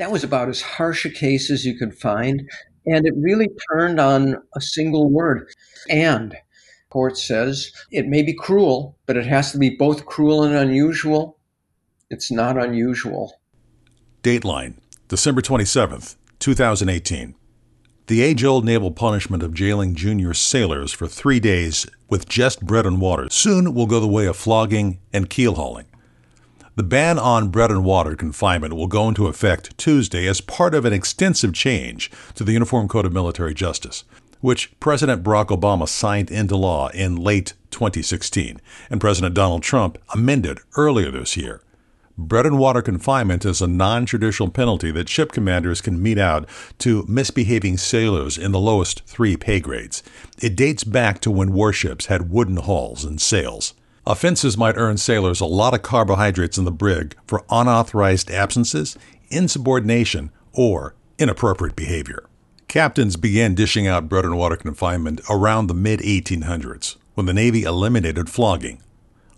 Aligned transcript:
That 0.00 0.10
was 0.10 0.24
about 0.24 0.48
as 0.48 0.62
harsh 0.62 1.04
a 1.04 1.10
case 1.10 1.50
as 1.50 1.66
you 1.66 1.76
could 1.76 1.94
find. 1.94 2.48
And 2.86 3.06
it 3.06 3.12
really 3.18 3.48
turned 3.70 4.00
on 4.00 4.34
a 4.56 4.60
single 4.60 5.10
word 5.10 5.46
and. 5.90 6.34
Court 6.88 7.18
says 7.18 7.70
it 7.92 8.08
may 8.08 8.22
be 8.22 8.32
cruel, 8.34 8.96
but 9.04 9.18
it 9.18 9.26
has 9.26 9.52
to 9.52 9.58
be 9.58 9.76
both 9.76 10.06
cruel 10.06 10.42
and 10.42 10.56
unusual. 10.56 11.38
It's 12.08 12.32
not 12.32 12.56
unusual. 12.56 13.34
Dateline, 14.22 14.78
December 15.06 15.42
27th, 15.42 16.16
2018. 16.38 17.34
The 18.06 18.22
age 18.22 18.42
old 18.42 18.64
naval 18.64 18.92
punishment 18.92 19.42
of 19.42 19.52
jailing 19.52 19.94
junior 19.94 20.32
sailors 20.32 20.94
for 20.94 21.06
three 21.08 21.40
days 21.40 21.86
with 22.08 22.26
just 22.26 22.64
bread 22.64 22.86
and 22.86 23.02
water 23.02 23.28
soon 23.30 23.74
will 23.74 23.86
go 23.86 24.00
the 24.00 24.08
way 24.08 24.24
of 24.24 24.36
flogging 24.36 24.98
and 25.12 25.28
keel 25.28 25.56
hauling. 25.56 25.89
The 26.76 26.84
ban 26.84 27.18
on 27.18 27.48
bread 27.48 27.70
and 27.72 27.84
water 27.84 28.14
confinement 28.14 28.74
will 28.74 28.86
go 28.86 29.08
into 29.08 29.26
effect 29.26 29.76
Tuesday 29.76 30.28
as 30.28 30.40
part 30.40 30.72
of 30.72 30.84
an 30.84 30.92
extensive 30.92 31.52
change 31.52 32.10
to 32.36 32.44
the 32.44 32.52
Uniform 32.52 32.86
Code 32.86 33.04
of 33.04 33.12
Military 33.12 33.54
Justice, 33.54 34.04
which 34.40 34.78
President 34.78 35.24
Barack 35.24 35.48
Obama 35.48 35.88
signed 35.88 36.30
into 36.30 36.56
law 36.56 36.88
in 36.90 37.16
late 37.16 37.54
2016 37.72 38.60
and 38.88 39.00
President 39.00 39.34
Donald 39.34 39.64
Trump 39.64 39.98
amended 40.14 40.60
earlier 40.76 41.10
this 41.10 41.36
year. 41.36 41.60
Bread 42.16 42.46
and 42.46 42.58
water 42.58 42.82
confinement 42.82 43.44
is 43.44 43.60
a 43.60 43.66
non 43.66 44.06
traditional 44.06 44.50
penalty 44.50 44.92
that 44.92 45.08
ship 45.08 45.32
commanders 45.32 45.80
can 45.80 46.00
mete 46.00 46.18
out 46.18 46.48
to 46.78 47.04
misbehaving 47.08 47.78
sailors 47.78 48.38
in 48.38 48.52
the 48.52 48.60
lowest 48.60 49.04
three 49.06 49.36
pay 49.36 49.58
grades. 49.58 50.02
It 50.40 50.54
dates 50.54 50.84
back 50.84 51.20
to 51.22 51.30
when 51.30 51.52
warships 51.52 52.06
had 52.06 52.30
wooden 52.30 52.58
hulls 52.58 53.04
and 53.04 53.20
sails. 53.20 53.74
Offenses 54.06 54.56
might 54.56 54.78
earn 54.78 54.96
sailors 54.96 55.40
a 55.40 55.46
lot 55.46 55.74
of 55.74 55.82
carbohydrates 55.82 56.56
in 56.56 56.64
the 56.64 56.70
brig 56.70 57.14
for 57.26 57.44
unauthorized 57.50 58.30
absences, 58.30 58.96
insubordination, 59.28 60.30
or 60.52 60.94
inappropriate 61.18 61.76
behavior. 61.76 62.24
Captains 62.66 63.16
began 63.16 63.54
dishing 63.54 63.86
out 63.86 64.08
bread 64.08 64.24
and 64.24 64.38
water 64.38 64.56
confinement 64.56 65.20
around 65.28 65.66
the 65.66 65.74
mid 65.74 66.00
1800s 66.00 66.96
when 67.14 67.26
the 67.26 67.34
Navy 67.34 67.64
eliminated 67.64 68.30
flogging. 68.30 68.80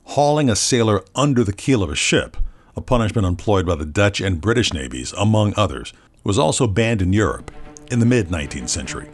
Hauling 0.04 0.48
a 0.48 0.56
sailor 0.56 1.02
under 1.14 1.42
the 1.42 1.52
keel 1.52 1.82
of 1.82 1.90
a 1.90 1.96
ship, 1.96 2.36
a 2.76 2.80
punishment 2.80 3.26
employed 3.26 3.66
by 3.66 3.74
the 3.74 3.84
Dutch 3.84 4.20
and 4.20 4.40
British 4.40 4.72
navies, 4.72 5.12
among 5.14 5.54
others, 5.56 5.92
was 6.22 6.38
also 6.38 6.66
banned 6.66 7.02
in 7.02 7.12
Europe 7.12 7.50
in 7.90 7.98
the 7.98 8.06
mid 8.06 8.28
19th 8.28 8.68
century. 8.68 9.08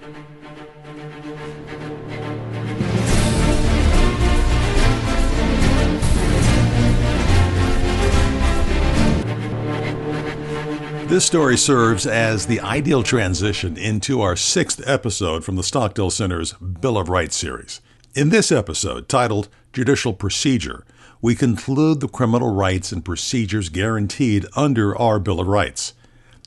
This 11.09 11.25
story 11.25 11.57
serves 11.57 12.07
as 12.07 12.45
the 12.45 12.61
ideal 12.61 13.03
transition 13.03 13.79
into 13.79 14.21
our 14.21 14.37
sixth 14.37 14.87
episode 14.87 15.43
from 15.43 15.57
the 15.57 15.63
Stockdale 15.63 16.11
Center's 16.11 16.53
Bill 16.53 16.99
of 16.99 17.09
Rights 17.09 17.35
series. 17.35 17.81
In 18.15 18.29
this 18.29 18.53
episode, 18.53 19.09
titled 19.09 19.49
Judicial 19.73 20.13
Procedure, 20.13 20.85
we 21.23 21.35
conclude 21.35 22.01
the 22.01 22.09
criminal 22.09 22.55
rights 22.55 22.93
and 22.93 23.03
procedures 23.03 23.71
guaranteed 23.71 24.45
under 24.55 24.95
our 24.99 25.19
Bill 25.19 25.41
of 25.41 25.47
Rights. 25.47 25.95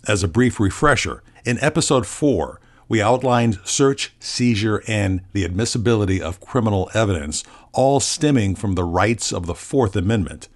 As 0.08 0.22
a 0.22 0.28
brief 0.28 0.60
refresher, 0.60 1.24
in 1.44 1.58
episode 1.60 2.06
4, 2.06 2.62
we 2.88 3.02
outlined 3.02 3.60
search, 3.64 4.14
seizure, 4.20 4.84
and 4.88 5.22
the 5.34 5.44
admissibility 5.44 6.22
of 6.22 6.40
criminal 6.40 6.88
evidence, 6.94 7.44
all 7.74 8.00
stemming 8.00 8.54
from 8.54 8.76
the 8.76 8.84
rights 8.84 9.34
of 9.34 9.48
the 9.48 9.56
Fourth 9.56 9.96
Amendment. 9.96 10.50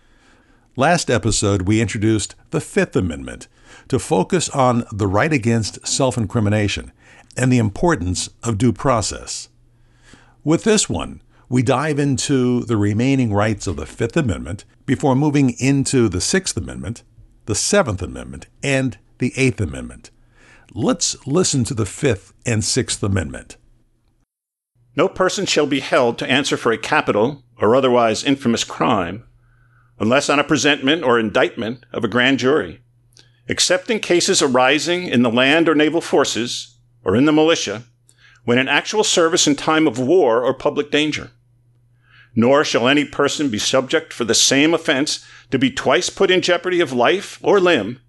Last 0.76 1.09
episode, 1.09 1.64
we 1.64 1.81
introduced 1.81 2.36
the 2.52 2.61
Fifth 2.61 2.95
Amendment 2.95 3.48
to 3.88 4.00
focus 4.00 4.50
on 4.50 4.86
the 4.91 5.08
right 5.08 5.31
against 5.31 5.86
self 5.88 6.17
incrimination 6.17 6.91
and 7.38 7.52
the 7.52 7.58
importance 7.58 8.30
of 8.44 8.58
due 8.58 8.73
process. 8.73 9.50
With 10.44 10.64
this 10.64 10.89
one, 10.89 11.22
we 11.50 11.61
dive 11.61 12.00
into 12.00 12.61
the 12.61 12.77
remaining 12.77 13.33
rights 13.33 13.67
of 13.67 13.76
the 13.76 13.86
Fifth 13.86 14.17
Amendment 14.17 14.65
before 14.86 15.15
moving 15.15 15.52
into 15.59 16.09
the 16.09 16.21
Sixth 16.21 16.58
Amendment, 16.58 17.04
the 17.45 17.55
Seventh 17.55 18.02
Amendment, 18.02 18.48
and 18.64 18.98
the 19.20 19.33
Eighth 19.36 19.61
Amendment. 19.61 20.11
Let's 20.73 21.15
listen 21.27 21.64
to 21.65 21.73
the 21.73 21.86
Fifth 21.86 22.33
and 22.45 22.64
Sixth 22.64 23.02
Amendment. 23.04 23.58
No 24.95 25.08
person 25.08 25.45
shall 25.45 25.67
be 25.67 25.82
held 25.82 26.17
to 26.20 26.30
answer 26.30 26.58
for 26.58 26.71
a 26.71 26.77
capital 26.77 27.43
or 27.59 27.76
otherwise 27.76 28.23
infamous 28.23 28.64
crime 28.64 29.26
unless 29.99 30.30
on 30.30 30.39
a 30.39 30.43
presentment 30.43 31.04
or 31.04 31.20
indictment 31.20 31.86
of 31.93 32.04
a 32.04 32.08
grand 32.08 32.39
jury, 32.39 32.82
except 33.48 33.89
in 33.89 34.00
cases 34.00 34.42
arising 34.42 35.08
in 35.08 35.22
the 35.22 35.32
land 35.32 35.70
or 35.70 35.76
naval 35.76 36.02
forces 36.02 36.78
or 37.04 37.16
in 37.16 37.26
the 37.26 37.32
militia, 37.32 37.83
when 38.44 38.58
in 38.58 38.67
actual 38.67 39.04
service 39.04 39.48
in 39.48 39.56
time 39.56 39.88
of 39.88 40.00
war 40.00 40.44
or 40.44 40.54
public 40.54 40.92
danger. 40.92 41.32
Nor 42.36 42.64
shall 42.64 42.88
any 42.88 43.06
person 43.06 43.50
be 43.50 43.58
subject 43.58 44.11
for 44.11 44.26
the 44.26 44.36
same 44.36 44.73
offense 44.73 45.26
to 45.52 45.60
be 45.60 45.72
twice 45.72 46.10
put 46.10 46.32
in 46.32 46.42
jeopardy 46.42 46.82
of 46.82 46.92
life 46.92 47.39
or 47.42 47.60
limb, 47.60 48.00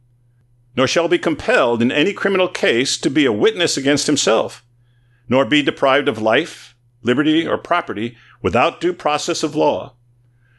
nor 0.77 0.87
shall 0.87 1.09
be 1.09 1.19
compelled 1.19 1.81
in 1.81 1.93
any 1.93 2.13
criminal 2.13 2.49
case 2.49 2.99
to 2.99 3.11
be 3.11 3.25
a 3.25 3.33
witness 3.33 3.77
against 3.77 4.07
himself, 4.07 4.65
nor 5.29 5.45
be 5.45 5.63
deprived 5.63 6.09
of 6.09 6.21
life, 6.21 6.75
liberty, 7.03 7.47
or 7.47 7.57
property 7.57 8.17
without 8.43 8.81
due 8.81 8.93
process 8.93 9.43
of 9.43 9.55
law 9.55 9.97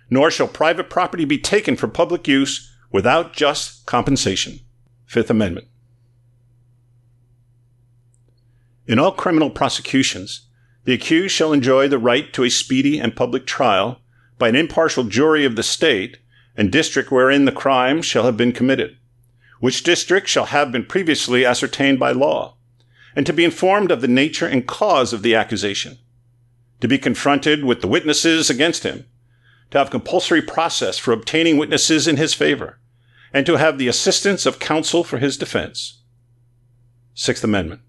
nor 0.10 0.32
shall 0.32 0.48
private 0.48 0.90
property 0.90 1.26
be 1.26 1.38
taken 1.38 1.76
for 1.76 1.88
public 1.88 2.28
use 2.28 2.74
without 2.92 3.34
just 3.34 3.86
compensation. 3.86 4.60
Fifth 5.08 5.30
Amendment. 5.30 5.68
In 8.86 9.00
all 9.00 9.14
criminal 9.14 9.50
prosecutions, 9.50 10.48
the 10.84 10.94
accused 10.94 11.34
shall 11.34 11.54
enjoy 11.54 11.88
the 11.88 11.98
right 11.98 12.32
to 12.34 12.44
a 12.44 12.50
speedy 12.50 13.00
and 13.00 13.16
public 13.16 13.46
trial 13.46 14.02
by 14.38 14.50
an 14.50 14.56
impartial 14.56 15.06
jury 15.06 15.46
of 15.46 15.56
the 15.56 15.64
state 15.64 16.18
and 16.58 16.72
district 16.72 17.10
wherein 17.10 17.46
the 17.46 17.54
crime 17.54 18.02
shall 18.02 18.24
have 18.24 18.36
been 18.36 18.52
committed, 18.52 18.98
which 19.62 19.84
district 19.84 20.28
shall 20.28 20.48
have 20.48 20.74
been 20.74 20.86
previously 20.86 21.46
ascertained 21.46 22.00
by 22.00 22.12
law, 22.12 22.58
and 23.16 23.26
to 23.26 23.34
be 23.34 23.46
informed 23.46 23.92
of 23.92 24.02
the 24.02 24.10
nature 24.10 24.48
and 24.48 24.68
cause 24.68 25.14
of 25.14 25.24
the 25.24 25.34
accusation, 25.34 25.98
to 26.82 26.88
be 26.88 26.98
confronted 26.98 27.64
with 27.64 27.80
the 27.80 27.88
witnesses 27.88 28.50
against 28.50 28.84
him, 28.84 29.06
to 29.72 29.78
have 29.78 29.90
compulsory 29.90 30.42
process 30.42 30.98
for 30.98 31.14
obtaining 31.14 31.58
witnesses 31.58 32.10
in 32.10 32.18
his 32.18 32.34
favor, 32.34 32.78
and 33.34 33.46
to 33.46 33.58
have 33.58 33.78
the 33.78 33.88
assistance 33.88 34.46
of 34.46 34.60
counsel 34.60 35.04
for 35.04 35.18
his 35.18 35.38
defense. 35.38 36.02
Sixth 37.14 37.44
Amendment. 37.44 37.82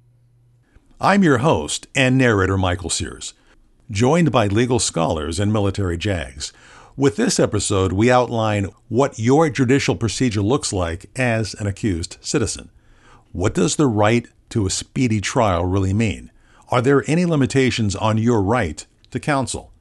I'm 1.01 1.23
your 1.23 1.39
host 1.39 1.87
and 1.95 2.19
narrator, 2.19 2.57
Michael 2.57 2.91
Sears, 2.91 3.35
joined 3.91 4.33
by 4.33 4.47
legal 4.47 4.79
scholars 4.79 5.39
and 5.39 5.53
military 5.53 5.97
JAGs. 5.97 6.53
With 6.97 7.17
this 7.17 7.39
episode, 7.39 7.93
we 7.93 8.11
outline 8.11 8.71
what 8.89 9.19
your 9.19 9.49
judicial 9.51 9.95
procedure 9.95 10.43
looks 10.43 10.73
like 10.73 11.07
as 11.15 11.55
an 11.55 11.67
accused 11.67 12.17
citizen. 12.21 12.71
What 13.33 13.55
does 13.55 13.77
the 13.77 13.87
right 13.87 14.27
to 14.51 14.67
a 14.67 14.71
speedy 14.71 15.21
trial 15.21 15.65
really 15.65 15.93
mean? 15.93 16.33
Are 16.71 16.83
there 16.83 17.05
any 17.07 17.25
limitations 17.25 17.95
on 17.95 18.19
your 18.19 18.43
right 18.43 18.85
to 19.13 19.21
counsel? 19.21 19.73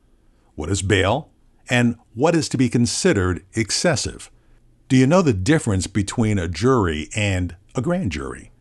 What 0.56 0.70
is 0.70 0.82
bail? 0.82 1.32
and 1.70 1.96
what 2.14 2.36
is 2.36 2.50
to 2.50 2.58
be 2.58 2.70
considered 2.70 3.44
excessive. 3.54 4.32
Do 4.88 4.96
you 4.96 5.06
know 5.06 5.22
the 5.22 5.34
difference 5.34 5.86
between 5.86 6.40
a 6.40 6.48
jury 6.48 7.10
and 7.14 7.58
a 7.76 7.82
grand 7.82 8.14
jury? 8.14 8.52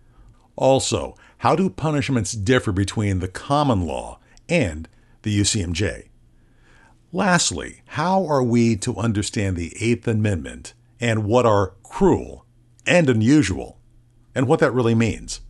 Also, 0.56 1.14
how 1.38 1.54
do 1.54 1.70
punishments 1.70 2.32
differ 2.32 2.72
between 2.72 3.20
the 3.20 3.28
common 3.28 3.86
law 3.86 4.18
and 4.48 4.88
the 5.22 5.40
UCMJ? 5.40 6.08
Lastly, 7.12 7.82
how 7.86 8.26
are 8.26 8.42
we 8.42 8.74
to 8.76 8.96
understand 8.96 9.56
the 9.56 9.72
Eighth 9.78 10.08
Amendment 10.08 10.74
and 10.98 11.24
what 11.24 11.46
are 11.46 11.74
cruel 11.84 12.44
and 12.84 13.08
unusual 13.08 13.78
and 14.34 14.48
what 14.48 14.58
that 14.58 14.74
really 14.74 14.96
means? 14.96 15.42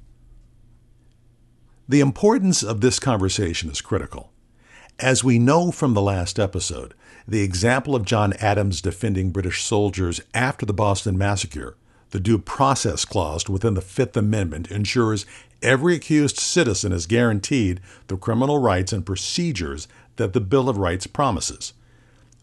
The 1.89 2.01
importance 2.01 2.63
of 2.63 2.83
this 2.83 2.99
conversation 2.99 3.71
is 3.71 3.81
critical. 3.81 4.31
As 4.99 5.23
we 5.23 5.39
know 5.39 5.71
from 5.71 5.93
the 5.93 6.01
last 6.01 6.39
episode, 6.39 6.95
the 7.29 7.43
example 7.43 7.95
of 7.95 8.07
John 8.07 8.33
Adams 8.41 8.81
defending 8.81 9.31
British 9.31 9.63
soldiers 9.63 10.23
after 10.33 10.65
the 10.65 10.73
Boston 10.73 11.19
Massacre, 11.19 11.77
the 12.13 12.21
Due 12.21 12.39
Process 12.39 13.05
Clause 13.05 13.47
within 13.47 13.75
the 13.75 13.83
Fifth 13.83 14.17
Amendment 14.17 14.71
ensures 14.71 15.27
every 15.61 15.97
accused 15.97 16.39
citizen 16.39 16.93
is 16.93 17.05
guaranteed 17.05 17.81
the 18.07 18.17
criminal 18.17 18.59
rights 18.59 18.91
and 18.91 19.05
procedures 19.05 19.87
that 20.17 20.33
the 20.33 20.41
Bill 20.41 20.67
of 20.67 20.79
Rights 20.79 21.07
promises. 21.07 21.75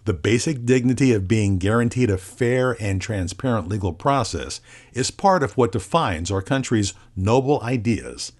The 0.06 0.14
basic 0.14 0.64
dignity 0.64 1.12
of 1.12 1.28
being 1.28 1.58
guaranteed 1.58 2.12
a 2.12 2.20
fair 2.20 2.78
and 2.80 3.02
transparent 3.02 3.68
legal 3.68 3.94
process 3.94 4.62
is 4.94 5.10
part 5.10 5.42
of 5.42 5.58
what 5.58 5.72
defines 5.72 6.30
our 6.30 6.44
country's 6.44 6.94
noble 7.16 7.60
ideas 7.64 8.32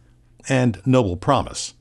and 0.48 0.80
noble 0.86 1.18
promise. 1.18 1.74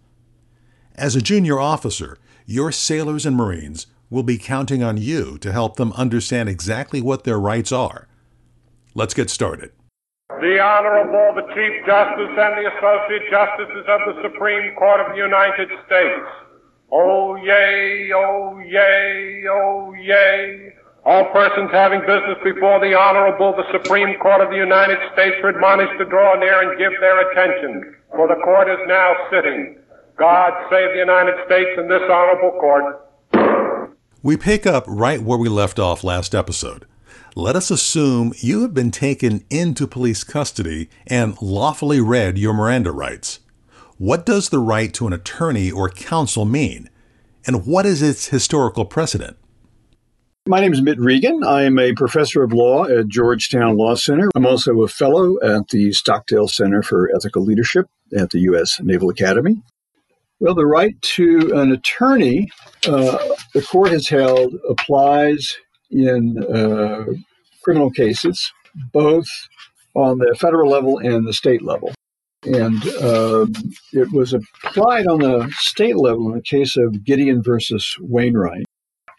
As 0.94 1.16
a 1.16 1.22
junior 1.22 1.58
officer, 1.58 2.18
your 2.52 2.70
sailors 2.70 3.24
and 3.24 3.34
Marines 3.34 3.86
will 4.10 4.22
be 4.22 4.36
counting 4.36 4.82
on 4.82 4.98
you 4.98 5.38
to 5.38 5.50
help 5.50 5.76
them 5.76 5.90
understand 5.94 6.50
exactly 6.50 7.00
what 7.00 7.24
their 7.24 7.40
rights 7.40 7.72
are. 7.72 8.08
Let's 8.94 9.14
get 9.14 9.30
started. 9.30 9.72
The 10.28 10.60
Honorable, 10.60 11.32
the 11.40 11.48
Chief 11.54 11.86
Justice 11.86 12.28
and 12.28 12.52
the 12.60 12.68
Associate 12.76 13.24
Justices 13.30 13.86
of 13.88 14.00
the 14.04 14.28
Supreme 14.28 14.74
Court 14.76 15.00
of 15.00 15.12
the 15.12 15.22
United 15.22 15.70
States. 15.86 16.28
Oh, 16.92 17.36
yay, 17.36 18.10
oh, 18.14 18.58
yay, 18.58 19.44
oh, 19.48 19.94
yay. 19.94 20.74
All 21.06 21.32
persons 21.32 21.70
having 21.72 22.00
business 22.00 22.36
before 22.44 22.80
the 22.80 22.92
Honorable, 22.92 23.56
the 23.56 23.72
Supreme 23.72 24.18
Court 24.20 24.42
of 24.42 24.50
the 24.50 24.60
United 24.60 24.98
States 25.14 25.36
are 25.42 25.48
admonished 25.48 25.96
to 25.98 26.04
draw 26.04 26.36
near 26.36 26.60
and 26.60 26.78
give 26.78 26.92
their 27.00 27.32
attention, 27.32 27.96
for 28.10 28.28
the 28.28 28.36
court 28.44 28.68
is 28.68 28.78
now 28.86 29.14
sitting. 29.32 29.81
God 30.18 30.52
save 30.70 30.92
the 30.92 30.98
United 30.98 31.34
States 31.46 31.70
and 31.76 31.90
this 31.90 32.02
honorable 32.10 32.52
court. 32.60 33.08
We 34.22 34.36
pick 34.36 34.66
up 34.66 34.84
right 34.86 35.20
where 35.20 35.38
we 35.38 35.48
left 35.48 35.78
off 35.78 36.04
last 36.04 36.34
episode. 36.34 36.86
Let 37.34 37.56
us 37.56 37.70
assume 37.70 38.34
you 38.38 38.62
have 38.62 38.74
been 38.74 38.90
taken 38.90 39.44
into 39.50 39.86
police 39.86 40.22
custody 40.22 40.90
and 41.06 41.40
lawfully 41.40 42.00
read 42.00 42.38
your 42.38 42.52
Miranda 42.52 42.92
rights. 42.92 43.40
What 43.96 44.26
does 44.26 44.50
the 44.50 44.58
right 44.58 44.92
to 44.94 45.06
an 45.06 45.12
attorney 45.12 45.70
or 45.70 45.88
counsel 45.88 46.44
mean? 46.44 46.90
And 47.46 47.66
what 47.66 47.86
is 47.86 48.02
its 48.02 48.28
historical 48.28 48.84
precedent? 48.84 49.38
My 50.46 50.60
name 50.60 50.72
is 50.72 50.82
Mitt 50.82 50.98
Regan. 50.98 51.42
I 51.44 51.62
am 51.62 51.78
a 51.78 51.94
professor 51.94 52.42
of 52.42 52.52
law 52.52 52.84
at 52.84 53.08
Georgetown 53.08 53.76
Law 53.76 53.94
Center. 53.94 54.28
I'm 54.34 54.44
also 54.44 54.82
a 54.82 54.88
fellow 54.88 55.40
at 55.40 55.68
the 55.68 55.92
Stockdale 55.92 56.48
Center 56.48 56.82
for 56.82 57.10
Ethical 57.14 57.42
Leadership 57.42 57.86
at 58.16 58.30
the 58.30 58.40
U.S. 58.40 58.80
Naval 58.82 59.08
Academy. 59.08 59.62
Well, 60.42 60.56
the 60.56 60.66
right 60.66 61.00
to 61.02 61.52
an 61.54 61.70
attorney, 61.70 62.50
uh, 62.88 63.16
the 63.54 63.62
court 63.62 63.92
has 63.92 64.08
held, 64.08 64.52
applies 64.68 65.56
in 65.88 66.36
uh, 66.42 67.04
criminal 67.62 67.92
cases, 67.92 68.50
both 68.92 69.28
on 69.94 70.18
the 70.18 70.36
federal 70.36 70.68
level 70.68 70.98
and 70.98 71.28
the 71.28 71.32
state 71.32 71.62
level. 71.62 71.94
And 72.42 72.84
uh, 73.00 73.46
it 73.92 74.12
was 74.12 74.34
applied 74.34 75.06
on 75.06 75.20
the 75.20 75.48
state 75.58 75.96
level 75.96 76.30
in 76.30 76.34
the 76.34 76.42
case 76.42 76.76
of 76.76 77.04
Gideon 77.04 77.40
versus 77.40 77.94
Wainwright, 78.00 78.64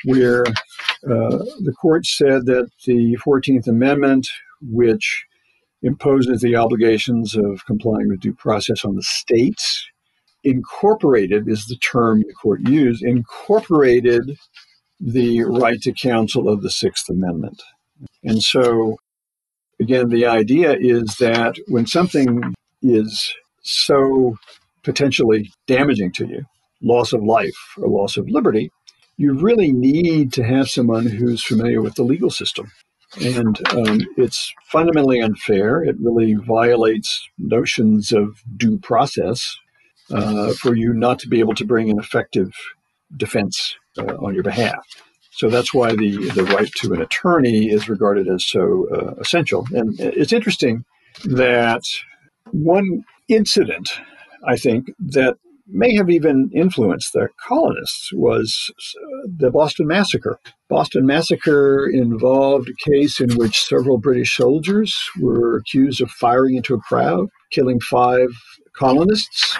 where 0.03 0.43
uh, 0.45 1.39
the 1.39 1.73
court 1.81 2.05
said 2.05 2.47
that 2.47 2.67
the 2.85 3.17
14th 3.25 3.69
Amendment, 3.69 4.27
which 4.61 5.23
imposes 5.83 6.41
the 6.41 6.57
obligations 6.57 7.33
of 7.33 7.65
complying 7.65 8.09
with 8.09 8.19
due 8.19 8.33
process 8.33 8.83
on 8.83 8.97
the 8.97 9.03
states, 9.03 9.87
incorporated 10.44 11.48
is 11.48 11.66
the 11.66 11.78
term 11.78 12.22
the 12.22 12.34
court 12.34 12.68
used, 12.68 13.04
incorporated 13.04 14.38
the 15.00 15.44
right 15.44 15.81
to 15.81 15.94
counsel 15.94 16.50
of 16.50 16.62
the 16.62 16.69
Sixth 16.69 17.10
Amendment. 17.10 17.62
And 18.24 18.42
so, 18.42 18.98
again, 19.80 20.10
the 20.10 20.25
idea 20.25 20.75
is 20.80 21.18
that 21.18 21.56
when 21.68 21.88
something 21.88 22.54
is 22.81 23.34
so 23.62 24.38
potentially 24.84 25.50
damaging 25.68 26.12
to 26.13 26.28
you, 26.28 26.44
loss 26.81 27.13
of 27.13 27.24
life 27.24 27.56
or 27.78 27.88
loss 27.88 28.18
of 28.18 28.30
liberty, 28.30 28.69
you 29.18 29.34
really 29.34 29.72
need 29.72 30.34
to 30.34 30.44
have 30.44 30.69
someone 30.69 31.06
who's 31.06 31.44
familiar 31.44 31.81
with 31.81 31.95
the 31.95 32.04
legal 32.04 32.30
system. 32.30 32.72
And 33.22 33.60
um, 33.74 34.00
it's 34.18 34.51
fundamentally 34.72 35.22
unfair. 35.22 35.84
It 35.84 35.95
really 36.00 36.34
violates 36.34 37.30
notions 37.38 38.12
of 38.12 38.42
due 38.57 38.80
process 38.80 39.56
uh, 40.13 40.54
for 40.54 40.75
you 40.75 40.94
not 40.94 41.19
to 41.19 41.27
be 41.27 41.39
able 41.39 41.56
to 41.56 41.65
bring 41.65 41.89
an 41.89 42.00
effective 42.00 42.51
defense 43.15 43.75
uh, 43.98 44.15
on 44.19 44.33
your 44.33 44.44
behalf. 44.44 44.86
So 45.31 45.50
that's 45.50 45.74
why 45.74 45.95
the, 45.95 46.30
the 46.36 46.44
right 46.44 46.71
to 46.77 46.94
an 46.94 47.01
attorney 47.01 47.69
is 47.69 47.89
regarded 47.89 48.27
as 48.27 48.45
so 48.45 48.88
uh, 48.94 49.15
essential. 49.19 49.68
And 49.71 50.00
it's 50.00 50.31
interesting 50.31 50.86
that 51.25 51.81
one 52.51 53.04
incident, 53.27 53.89
I 54.48 54.57
think, 54.57 54.92
that 55.00 55.38
may 55.65 55.95
have 55.95 56.10
even 56.10 56.51
influenced 56.54 57.13
the 57.13 57.30
colonists 57.48 58.12
was 58.13 58.71
uh, 58.95 59.27
the 59.38 59.50
Boston 59.50 59.88
Massacre. 59.88 60.38
Boston 60.69 61.06
Massacre 61.06 61.89
involved 61.92 62.69
a 62.69 62.89
case 62.89 63.19
in 63.19 63.31
which 63.36 63.59
several 63.59 63.98
British 63.98 64.36
soldiers 64.36 64.95
were 65.19 65.57
accused 65.57 66.01
of 66.01 66.12
firing 66.12 66.57
into 66.57 66.75
a 66.75 66.81
crowd, 66.81 67.27
killing 67.51 67.80
five 67.80 68.30
colonists 68.75 69.57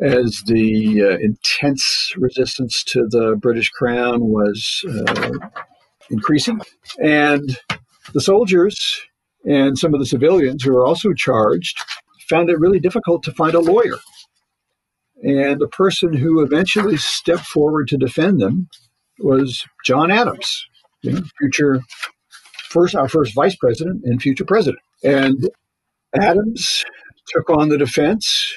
as 0.00 0.42
the 0.46 1.02
uh, 1.02 1.18
intense 1.18 2.14
resistance 2.16 2.82
to 2.84 3.06
the 3.08 3.36
British 3.40 3.68
Crown 3.70 4.20
was 4.20 4.84
uh, 4.88 5.30
increasing. 6.10 6.60
And 7.02 7.58
the 8.12 8.20
soldiers 8.20 9.02
and 9.44 9.78
some 9.78 9.94
of 9.94 10.00
the 10.00 10.06
civilians 10.06 10.62
who 10.62 10.72
were 10.72 10.86
also 10.86 11.12
charged 11.12 11.78
found 12.28 12.48
it 12.48 12.58
really 12.58 12.80
difficult 12.80 13.22
to 13.24 13.32
find 13.32 13.54
a 13.54 13.60
lawyer. 13.60 13.98
And 15.22 15.60
the 15.60 15.68
person 15.68 16.14
who 16.14 16.42
eventually 16.42 16.96
stepped 16.96 17.44
forward 17.44 17.88
to 17.88 17.98
defend 17.98 18.40
them 18.40 18.68
was 19.18 19.64
John 19.84 20.10
Adams, 20.10 20.64
you 21.02 21.12
know, 21.12 21.22
future 21.38 21.80
first 22.70 22.94
our 22.94 23.08
first 23.08 23.34
vice 23.34 23.56
president 23.56 24.02
and 24.04 24.22
future 24.22 24.44
president. 24.44 24.80
And 25.02 25.50
Adams 26.14 26.84
took 27.28 27.50
on 27.50 27.68
the 27.68 27.76
defense 27.76 28.54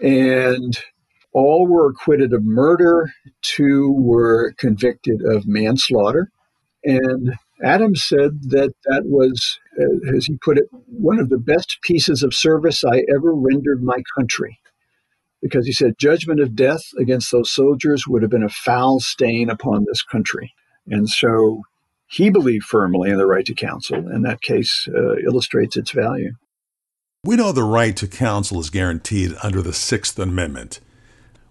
and 0.00 0.78
all 1.32 1.66
were 1.66 1.90
acquitted 1.90 2.32
of 2.32 2.44
murder. 2.44 3.12
Two 3.42 3.92
were 3.92 4.54
convicted 4.58 5.22
of 5.22 5.46
manslaughter. 5.46 6.30
And 6.84 7.34
Adams 7.62 8.04
said 8.04 8.42
that 8.50 8.72
that 8.84 9.02
was, 9.06 9.58
uh, 9.78 10.16
as 10.16 10.26
he 10.26 10.38
put 10.38 10.58
it, 10.58 10.64
one 10.86 11.18
of 11.18 11.28
the 11.28 11.38
best 11.38 11.78
pieces 11.82 12.22
of 12.22 12.34
service 12.34 12.84
I 12.84 13.02
ever 13.14 13.34
rendered 13.34 13.82
my 13.82 13.98
country. 14.16 14.58
Because 15.42 15.66
he 15.66 15.72
said, 15.72 15.98
judgment 15.98 16.40
of 16.40 16.56
death 16.56 16.82
against 16.98 17.30
those 17.30 17.50
soldiers 17.50 18.06
would 18.06 18.22
have 18.22 18.30
been 18.30 18.42
a 18.42 18.48
foul 18.48 19.00
stain 19.00 19.50
upon 19.50 19.84
this 19.84 20.02
country. 20.02 20.54
And 20.86 21.08
so 21.08 21.62
he 22.06 22.30
believed 22.30 22.64
firmly 22.64 23.10
in 23.10 23.18
the 23.18 23.26
right 23.26 23.44
to 23.46 23.54
counsel, 23.54 23.96
and 23.96 24.24
that 24.24 24.40
case 24.40 24.88
uh, 24.88 25.16
illustrates 25.16 25.76
its 25.76 25.90
value. 25.90 26.32
We 27.26 27.34
know 27.34 27.50
the 27.50 27.64
right 27.64 27.96
to 27.96 28.06
counsel 28.06 28.60
is 28.60 28.70
guaranteed 28.70 29.34
under 29.42 29.60
the 29.60 29.72
Sixth 29.72 30.16
Amendment. 30.16 30.78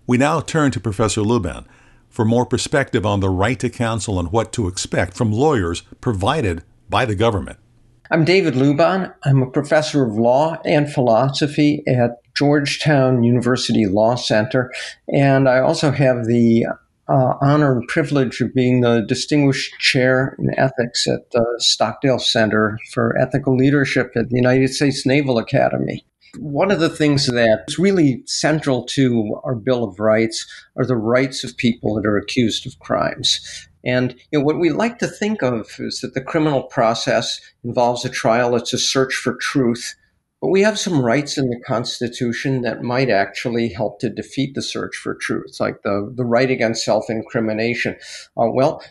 We 0.07 0.17
now 0.17 0.39
turn 0.39 0.71
to 0.71 0.79
Professor 0.79 1.19
Luban 1.19 1.65
for 2.07 2.23
more 2.23 2.45
perspective 2.45 3.05
on 3.05 3.19
the 3.19 3.29
right 3.29 3.59
to 3.59 3.69
counsel 3.69 4.17
and 4.17 4.31
what 4.31 4.53
to 4.53 4.69
expect 4.69 5.17
from 5.17 5.33
lawyers 5.33 5.81
provided 5.99 6.63
by 6.89 7.03
the 7.03 7.13
government. 7.13 7.59
I'm 8.09 8.23
David 8.23 8.53
Luban. 8.53 9.13
I'm 9.25 9.43
a 9.43 9.51
professor 9.51 10.05
of 10.05 10.13
law 10.13 10.61
and 10.63 10.89
philosophy 10.89 11.83
at 11.87 12.21
Georgetown 12.37 13.23
University 13.23 13.85
Law 13.85 14.15
Center, 14.15 14.71
and 15.13 15.49
I 15.49 15.59
also 15.59 15.91
have 15.91 16.25
the 16.25 16.67
uh, 17.07 17.33
honor 17.41 17.77
and 17.77 17.87
privilege 17.87 18.41
of 18.41 18.53
being 18.53 18.81
the 18.81 19.01
distinguished 19.07 19.73
chair 19.79 20.35
in 20.39 20.57
ethics 20.57 21.07
at 21.07 21.31
the 21.31 21.45
Stockdale 21.59 22.19
Center 22.19 22.79
for 22.91 23.17
Ethical 23.17 23.55
Leadership 23.55 24.11
at 24.15 24.29
the 24.29 24.35
United 24.35 24.69
States 24.69 25.05
Naval 25.05 25.37
Academy. 25.37 26.05
One 26.37 26.71
of 26.71 26.79
the 26.79 26.89
things 26.89 27.27
that's 27.27 27.79
really 27.79 28.23
central 28.25 28.83
to 28.87 29.39
our 29.43 29.55
Bill 29.55 29.83
of 29.83 29.99
Rights 29.99 30.45
are 30.75 30.85
the 30.85 30.97
rights 30.97 31.43
of 31.43 31.55
people 31.55 31.95
that 31.95 32.05
are 32.05 32.17
accused 32.17 32.67
of 32.67 32.77
crimes. 32.79 33.67
And 33.85 34.13
you 34.31 34.39
know, 34.39 34.45
what 34.45 34.59
we 34.59 34.71
like 34.71 34.97
to 34.99 35.07
think 35.07 35.43
of 35.43 35.69
is 35.79 36.01
that 36.01 36.13
the 36.15 36.21
criminal 36.21 36.63
process 36.63 37.39
involves 37.63 38.03
a 38.03 38.09
trial, 38.09 38.55
it's 38.55 38.73
a 38.73 38.79
search 38.79 39.13
for 39.13 39.35
truth. 39.35 39.95
But 40.41 40.49
we 40.49 40.61
have 40.61 40.77
some 40.77 41.01
rights 41.01 41.37
in 41.37 41.49
the 41.49 41.61
Constitution 41.65 42.61
that 42.61 42.83
might 42.83 43.09
actually 43.09 43.69
help 43.69 43.99
to 43.99 44.09
defeat 44.09 44.53
the 44.53 44.61
search 44.61 44.95
for 44.95 45.15
truth, 45.15 45.57
like 45.59 45.81
the, 45.83 46.11
the 46.15 46.25
right 46.25 46.51
against 46.51 46.85
self 46.85 47.05
incrimination. 47.09 47.95
Uh, 48.37 48.51
well, 48.53 48.83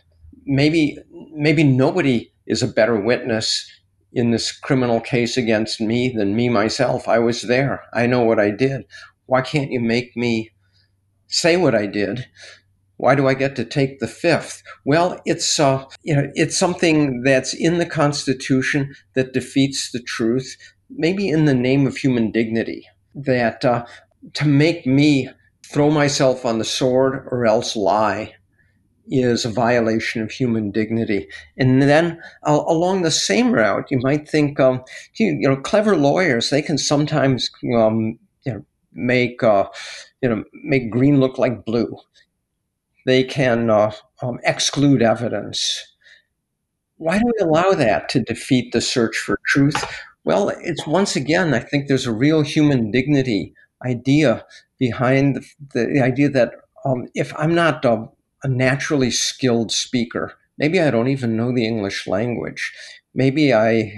maybe 0.47 0.99
maybe 1.33 1.65
nobody 1.65 2.33
is 2.47 2.63
a 2.63 2.69
better 2.69 2.99
witness 2.99 3.71
in 4.13 4.31
this 4.31 4.53
criminal 4.53 5.01
case 5.01 5.37
against 5.37 5.81
me 5.81 6.09
than 6.09 6.37
me 6.37 6.49
myself. 6.49 7.09
I 7.09 7.19
was 7.19 7.43
there. 7.43 7.83
I 7.93 8.07
know 8.07 8.23
what 8.23 8.39
I 8.39 8.51
did. 8.51 8.85
Why 9.27 9.41
can't 9.43 9.73
you 9.73 9.81
make 9.81 10.17
me 10.17 10.53
say 11.27 11.57
what 11.57 11.75
I 11.75 11.87
did? 11.87 12.27
Why 12.97 13.17
do 13.17 13.27
I 13.27 13.35
get 13.35 13.57
to 13.57 13.65
take 13.65 13.99
the 13.99 14.07
fifth? 14.07 14.63
Well, 14.85 15.21
it's 15.25 15.59
uh, 15.59 15.85
you 16.03 16.15
know 16.15 16.31
it's 16.35 16.57
something 16.57 17.23
that's 17.23 17.53
in 17.53 17.79
the 17.79 17.87
Constitution 17.87 18.95
that 19.15 19.33
defeats 19.33 19.91
the 19.91 20.01
truth 20.03 20.57
maybe 20.97 21.29
in 21.29 21.45
the 21.45 21.55
name 21.55 21.87
of 21.87 21.97
human 21.97 22.31
dignity, 22.31 22.87
that 23.15 23.65
uh, 23.65 23.85
to 24.35 24.47
make 24.47 24.87
me 24.87 25.29
throw 25.67 25.91
myself 25.91 26.45
on 26.45 26.59
the 26.59 26.65
sword 26.65 27.27
or 27.31 27.47
else 27.47 27.77
lie 27.77 28.35
is 29.09 29.45
a 29.45 29.51
violation 29.51 30.23
of 30.23 30.31
human 30.31 30.71
dignity. 30.71 31.29
And 31.59 31.83
then 31.83 32.21
uh, 32.47 32.63
along 32.67 33.03
the 33.03 33.11
same 33.11 33.53
route, 33.53 33.91
you 33.91 33.99
might 33.99 34.29
think, 34.29 34.59
um, 34.59 34.83
you, 35.17 35.49
know, 35.49 35.57
clever 35.57 35.97
lawyers, 35.97 36.51
they 36.51 36.63
can 36.63 36.79
sometimes, 36.79 37.51
um, 37.77 38.19
you 38.45 38.53
know, 38.53 38.65
make, 38.93 39.43
uh, 39.43 39.69
you 40.23 40.29
know, 40.29 40.45
make 40.65 40.91
green 40.91 41.21
look 41.21 41.39
like 41.39 41.65
blue. 41.65 41.97
They 43.07 43.25
can 43.25 43.69
uh, 43.69 43.93
um, 44.23 44.39
exclude 44.45 45.03
evidence. 45.03 45.87
Why 46.97 47.19
do 47.19 47.25
we 47.27 47.45
allow 47.45 47.73
that 47.73 48.09
to 48.11 48.21
defeat 48.21 48.73
the 48.73 48.81
search 48.81 49.17
for 49.17 49.39
truth? 49.47 49.85
Well, 50.25 50.49
it's 50.49 50.87
once 50.87 51.17
again, 51.17 51.53
I 51.53 51.59
think 51.61 51.87
there's 51.87 52.07
a 52.07 52.13
real 52.13 52.43
human 52.43 52.91
dignity 52.91 53.53
idea 53.85 54.47
behind 54.79 55.37
the, 55.37 55.87
the 55.87 56.01
idea 56.03 56.31
that 56.31 56.53
um, 56.85 57.09
if 57.15 57.33
I'm 57.39 57.55
not 57.55 57.85
a, 57.85 58.07
a 58.43 58.49
naturally 58.49 59.11
skilled 59.11 59.71
speaker, 59.71 60.33
maybe 60.57 60.81
I 60.81 60.91
don't 60.91 61.09
even 61.09 61.37
know 61.37 61.53
the 61.55 61.67
English 61.67 62.07
language, 62.07 62.73
maybe 63.15 63.53
I 63.53 63.93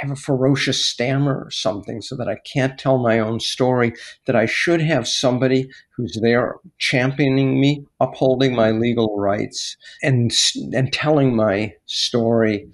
have 0.00 0.10
a 0.10 0.16
ferocious 0.16 0.84
stammer 0.84 1.44
or 1.44 1.50
something 1.50 2.02
so 2.02 2.16
that 2.16 2.28
I 2.28 2.38
can't 2.52 2.78
tell 2.78 2.98
my 2.98 3.20
own 3.20 3.38
story, 3.38 3.92
that 4.26 4.36
I 4.36 4.46
should 4.46 4.80
have 4.80 5.06
somebody 5.06 5.70
who's 5.96 6.18
there 6.20 6.56
championing 6.78 7.60
me, 7.60 7.84
upholding 8.00 8.54
my 8.54 8.72
legal 8.72 9.16
rights, 9.16 9.76
and, 10.02 10.32
and 10.74 10.92
telling 10.92 11.34
my 11.36 11.74
story 11.86 12.68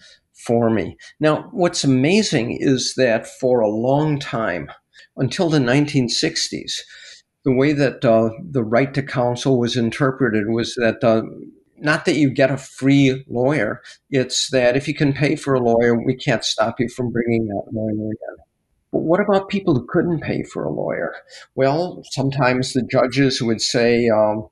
for 0.47 0.71
me. 0.71 0.97
Now, 1.21 1.49
what's 1.53 1.85
amazing 1.85 2.59
is 2.61 2.95
that 2.97 3.27
for 3.27 3.61
a 3.61 3.69
long 3.69 4.19
time, 4.19 4.71
until 5.17 5.49
the 5.49 5.59
1960s, 5.59 6.73
the 7.45 7.53
way 7.53 7.73
that 7.73 8.05
uh, 8.05 8.31
the 8.43 8.65
right 8.65 8.93
to 8.95 9.03
counsel 9.03 9.59
was 9.59 9.77
interpreted 9.77 10.49
was 10.49 10.75
that 10.77 11.05
uh, 11.05 11.23
not 11.79 12.05
that 12.07 12.17
you 12.17 12.31
get 12.31 12.51
a 12.51 12.57
free 12.57 13.25
lawyer, 13.29 13.83
it's 14.11 14.51
that 14.51 14.77
if 14.77 14.89
you 14.89 14.95
can 14.95 15.13
pay 15.13 15.37
for 15.37 15.55
a 15.55 15.61
lawyer, 15.61 16.03
we 16.03 16.17
can't 16.17 16.45
stop 16.45 16.81
you 16.81 16.89
from 16.89 17.13
bringing 17.13 17.47
that 17.47 17.65
lawyer 17.73 17.91
in. 17.91 18.44
But 18.95 19.03
what 19.03 19.19
about 19.19 19.49
people 19.49 19.75
who 19.75 19.89
couldn't 19.89 20.21
pay 20.21 20.45
for 20.45 20.63
a 20.63 20.71
lawyer? 20.71 21.17
Well, 21.57 22.05
sometimes 22.13 22.75
the 22.75 22.83
judges 22.83 23.43
would 23.43 23.61
say, 23.61 24.09
um, 24.09 24.47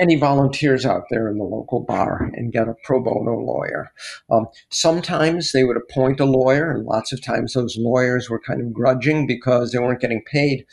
any 0.00 0.16
volunteers 0.16 0.84
out 0.84 1.04
there 1.08 1.28
in 1.28 1.38
the 1.38 1.44
local 1.44 1.78
bar 1.78 2.28
and 2.34 2.52
get 2.52 2.66
a 2.66 2.74
pro 2.82 3.00
bono 3.00 3.38
lawyer. 3.38 3.92
Um, 4.28 4.48
sometimes 4.70 5.52
they 5.52 5.62
would 5.62 5.76
appoint 5.76 6.18
a 6.18 6.24
lawyer, 6.24 6.68
and 6.68 6.84
lots 6.84 7.12
of 7.12 7.22
times 7.22 7.52
those 7.52 7.76
lawyers 7.78 8.28
were 8.28 8.40
kind 8.40 8.60
of 8.60 8.72
grudging 8.72 9.24
because 9.24 9.70
they 9.70 9.78
weren't 9.78 10.00
getting 10.00 10.24
paid. 10.24 10.66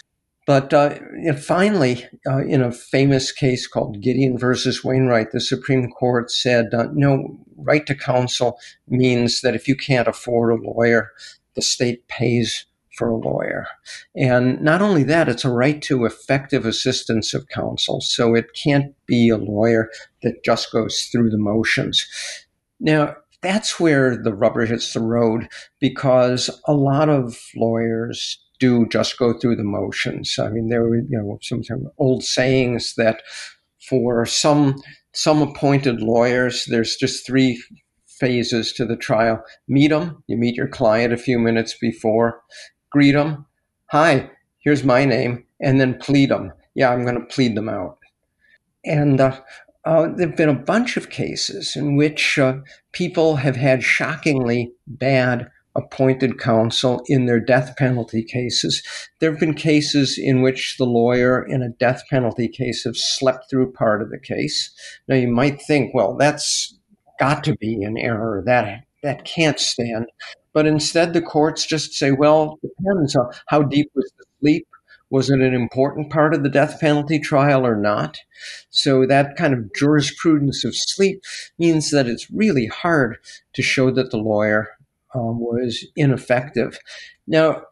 But 0.47 0.73
uh, 0.73 0.97
finally, 1.39 2.07
uh, 2.27 2.43
in 2.45 2.63
a 2.63 2.71
famous 2.71 3.31
case 3.31 3.67
called 3.67 4.01
Gideon 4.01 4.39
versus 4.39 4.83
Wainwright, 4.83 5.33
the 5.33 5.39
Supreme 5.39 5.91
Court 5.91 6.31
said, 6.31 6.73
uh, 6.73 6.87
no, 6.91 7.37
right 7.57 7.85
to 7.85 7.93
counsel 7.93 8.57
means 8.87 9.41
that 9.41 9.53
if 9.53 9.67
you 9.67 9.75
can't 9.75 10.07
afford 10.07 10.51
a 10.51 10.63
lawyer, 10.63 11.11
the 11.53 11.61
state 11.61 12.07
pays 12.07 12.65
for 12.95 13.09
a 13.09 13.17
lawyer. 13.17 13.65
And 14.15 14.61
not 14.61 14.81
only 14.81 15.03
that, 15.03 15.27
it's 15.27 15.45
a 15.45 15.51
right 15.51 15.81
to 15.83 16.05
effective 16.05 16.65
assistance 16.65 17.33
of 17.33 17.47
counsel. 17.49 18.01
So 18.01 18.35
it 18.35 18.47
can't 18.53 18.93
be 19.05 19.29
a 19.29 19.37
lawyer 19.37 19.89
that 20.21 20.43
just 20.43 20.71
goes 20.71 21.09
through 21.11 21.31
the 21.31 21.37
motions. 21.37 22.05
Now, 22.79 23.15
that's 23.41 23.79
where 23.79 24.15
the 24.15 24.33
rubber 24.33 24.65
hits 24.65 24.93
the 24.93 25.01
road 25.01 25.47
because 25.79 26.49
a 26.65 26.73
lot 26.73 27.09
of 27.09 27.37
lawyers 27.55 28.39
do 28.59 28.87
just 28.87 29.17
go 29.17 29.37
through 29.37 29.57
the 29.57 29.63
motions. 29.63 30.39
I 30.39 30.49
mean, 30.49 30.69
there 30.69 30.83
were 30.83 30.95
you 30.95 31.05
know 31.09 31.37
some, 31.41 31.61
old 31.97 32.23
sayings 32.23 32.93
that 32.95 33.21
for 33.89 34.25
some 34.25 34.75
some 35.13 35.41
appointed 35.41 36.01
lawyers, 36.01 36.65
there's 36.65 36.95
just 36.95 37.25
three 37.25 37.61
phases 38.07 38.71
to 38.73 38.85
the 38.85 38.95
trial. 38.95 39.43
Meet 39.67 39.89
them, 39.89 40.23
you 40.27 40.37
meet 40.37 40.55
your 40.55 40.69
client 40.69 41.13
a 41.13 41.17
few 41.17 41.37
minutes 41.37 41.75
before, 41.79 42.41
greet 42.93 43.11
them, 43.11 43.45
hi, 43.91 44.29
here's 44.59 44.83
my 44.83 45.03
name, 45.03 45.43
and 45.59 45.81
then 45.81 45.97
plead 45.99 46.29
them. 46.29 46.53
Yeah, 46.75 46.91
I'm 46.91 47.03
going 47.03 47.19
to 47.19 47.25
plead 47.25 47.55
them 47.55 47.69
out. 47.69 47.97
And 48.85 49.19
uh, 49.19 49.39
uh, 49.85 50.07
there 50.15 50.27
have 50.27 50.37
been 50.37 50.49
a 50.49 50.53
bunch 50.53 50.95
of 50.95 51.09
cases 51.09 51.75
in 51.75 51.97
which 51.97 52.39
uh, 52.39 52.57
people 52.91 53.37
have 53.37 53.55
had 53.55 53.83
shockingly 53.83 54.71
bad 54.87 55.49
appointed 55.75 56.39
counsel 56.39 57.01
in 57.07 57.25
their 57.25 57.39
death 57.39 57.75
penalty 57.77 58.23
cases. 58.23 58.83
There 59.19 59.31
have 59.31 59.39
been 59.39 59.55
cases 59.55 60.17
in 60.17 60.41
which 60.41 60.77
the 60.77 60.85
lawyer 60.85 61.43
in 61.43 61.63
a 61.63 61.69
death 61.69 62.03
penalty 62.09 62.47
case 62.47 62.83
have 62.83 62.95
slept 62.95 63.49
through 63.49 63.73
part 63.73 64.01
of 64.01 64.09
the 64.09 64.19
case. 64.19 64.71
Now 65.07 65.15
you 65.15 65.27
might 65.27 65.61
think, 65.61 65.93
well, 65.93 66.15
that's 66.15 66.77
got 67.19 67.43
to 67.45 67.55
be 67.55 67.83
an 67.83 67.97
error. 67.97 68.43
That 68.45 68.83
that 69.01 69.25
can't 69.25 69.59
stand. 69.59 70.05
But 70.53 70.65
instead, 70.67 71.13
the 71.13 71.21
courts 71.21 71.65
just 71.65 71.93
say, 71.93 72.11
well, 72.11 72.59
depends 72.61 73.15
on 73.15 73.31
how 73.47 73.63
deep 73.63 73.91
was 73.95 74.11
the 74.17 74.25
sleep. 74.39 74.67
Was 75.09 75.29
it 75.29 75.41
an 75.41 75.53
important 75.53 76.09
part 76.09 76.33
of 76.33 76.41
the 76.41 76.49
death 76.49 76.79
penalty 76.79 77.19
trial 77.19 77.65
or 77.67 77.75
not? 77.75 78.17
So 78.69 79.05
that 79.05 79.35
kind 79.35 79.53
of 79.53 79.73
jurisprudence 79.73 80.63
of 80.63 80.75
sleep 80.75 81.21
means 81.59 81.91
that 81.91 82.07
it's 82.07 82.31
really 82.31 82.67
hard 82.67 83.17
to 83.53 83.61
show 83.61 83.91
that 83.91 84.09
the 84.09 84.17
lawyer 84.17 84.69
um, 85.13 85.39
was 85.39 85.85
ineffective. 85.95 86.79
Now, 87.27 87.63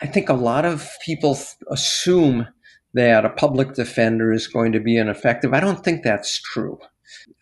I 0.00 0.06
think 0.06 0.28
a 0.28 0.34
lot 0.34 0.64
of 0.64 0.88
people 1.04 1.38
assume 1.70 2.48
that 2.94 3.24
a 3.24 3.30
public 3.30 3.74
defender 3.74 4.32
is 4.32 4.46
going 4.46 4.72
to 4.72 4.80
be 4.80 4.96
ineffective. 4.96 5.54
I 5.54 5.60
don't 5.60 5.84
think 5.84 6.02
that's 6.02 6.40
true. 6.40 6.78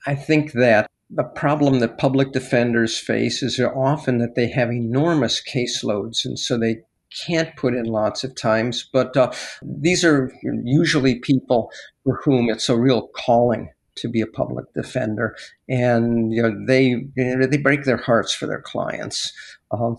I 0.07 0.15
think 0.15 0.53
that 0.53 0.91
the 1.13 1.25
problem 1.25 1.81
that 1.81 1.99
public 1.99 2.33
defenders 2.33 2.99
face 2.99 3.43
is 3.43 3.59
often 3.61 4.19
that 4.19 4.35
they 4.37 4.49
have 4.49 4.71
enormous 4.71 5.43
caseloads, 5.43 6.25
and 6.25 6.39
so 6.39 6.57
they 6.57 6.83
can't 7.27 7.57
put 7.57 7.75
in 7.75 7.87
lots 7.87 8.23
of 8.23 8.37
times. 8.37 8.89
But 8.93 9.17
uh, 9.17 9.33
these 9.63 10.05
are 10.05 10.33
usually 10.65 11.19
people 11.19 11.71
for 12.05 12.21
whom 12.25 12.49
it's 12.49 12.69
a 12.69 12.79
real 12.79 13.09
calling 13.09 13.71
to 13.97 14.09
be 14.09 14.21
a 14.21 14.27
public 14.27 14.67
defender, 14.75 15.37
and 15.69 16.33
you 16.33 16.43
know 16.43 16.55
they 16.67 17.05
they 17.17 17.57
break 17.59 17.85
their 17.85 17.97
hearts 17.97 18.33
for 18.33 18.47
their 18.47 18.63
clients. 18.63 19.33
Um, 19.73 19.97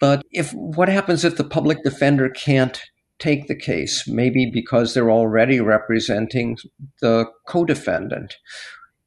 but 0.00 0.24
if 0.32 0.52
what 0.52 0.88
happens 0.88 1.24
if 1.24 1.36
the 1.36 1.44
public 1.44 1.82
defender 1.84 2.28
can't 2.28 2.80
take 3.18 3.46
the 3.46 3.56
case, 3.56 4.08
maybe 4.08 4.50
because 4.50 4.94
they're 4.94 5.10
already 5.10 5.60
representing 5.60 6.56
the 7.02 7.26
co-defendant, 7.46 8.36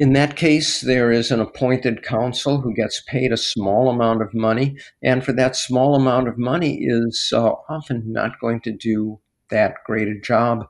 in 0.03 0.11
that 0.11 0.35
case, 0.35 0.81
there 0.81 1.13
is 1.13 1.31
an 1.31 1.39
appointed 1.39 2.03
counsel 2.03 2.59
who 2.59 2.73
gets 2.73 3.01
paid 3.07 3.31
a 3.31 3.37
small 3.37 3.89
amount 3.89 4.21
of 4.21 4.33
money, 4.33 4.75
and 5.01 5.23
for 5.23 5.31
that 5.31 5.55
small 5.55 5.95
amount 5.95 6.27
of 6.27 6.37
money 6.37 6.79
is 6.81 7.31
uh, 7.33 7.53
often 7.69 8.03
not 8.11 8.37
going 8.41 8.59
to 8.63 8.73
do 8.73 9.21
that 9.49 9.75
great 9.85 10.09
a 10.09 10.19
job. 10.19 10.69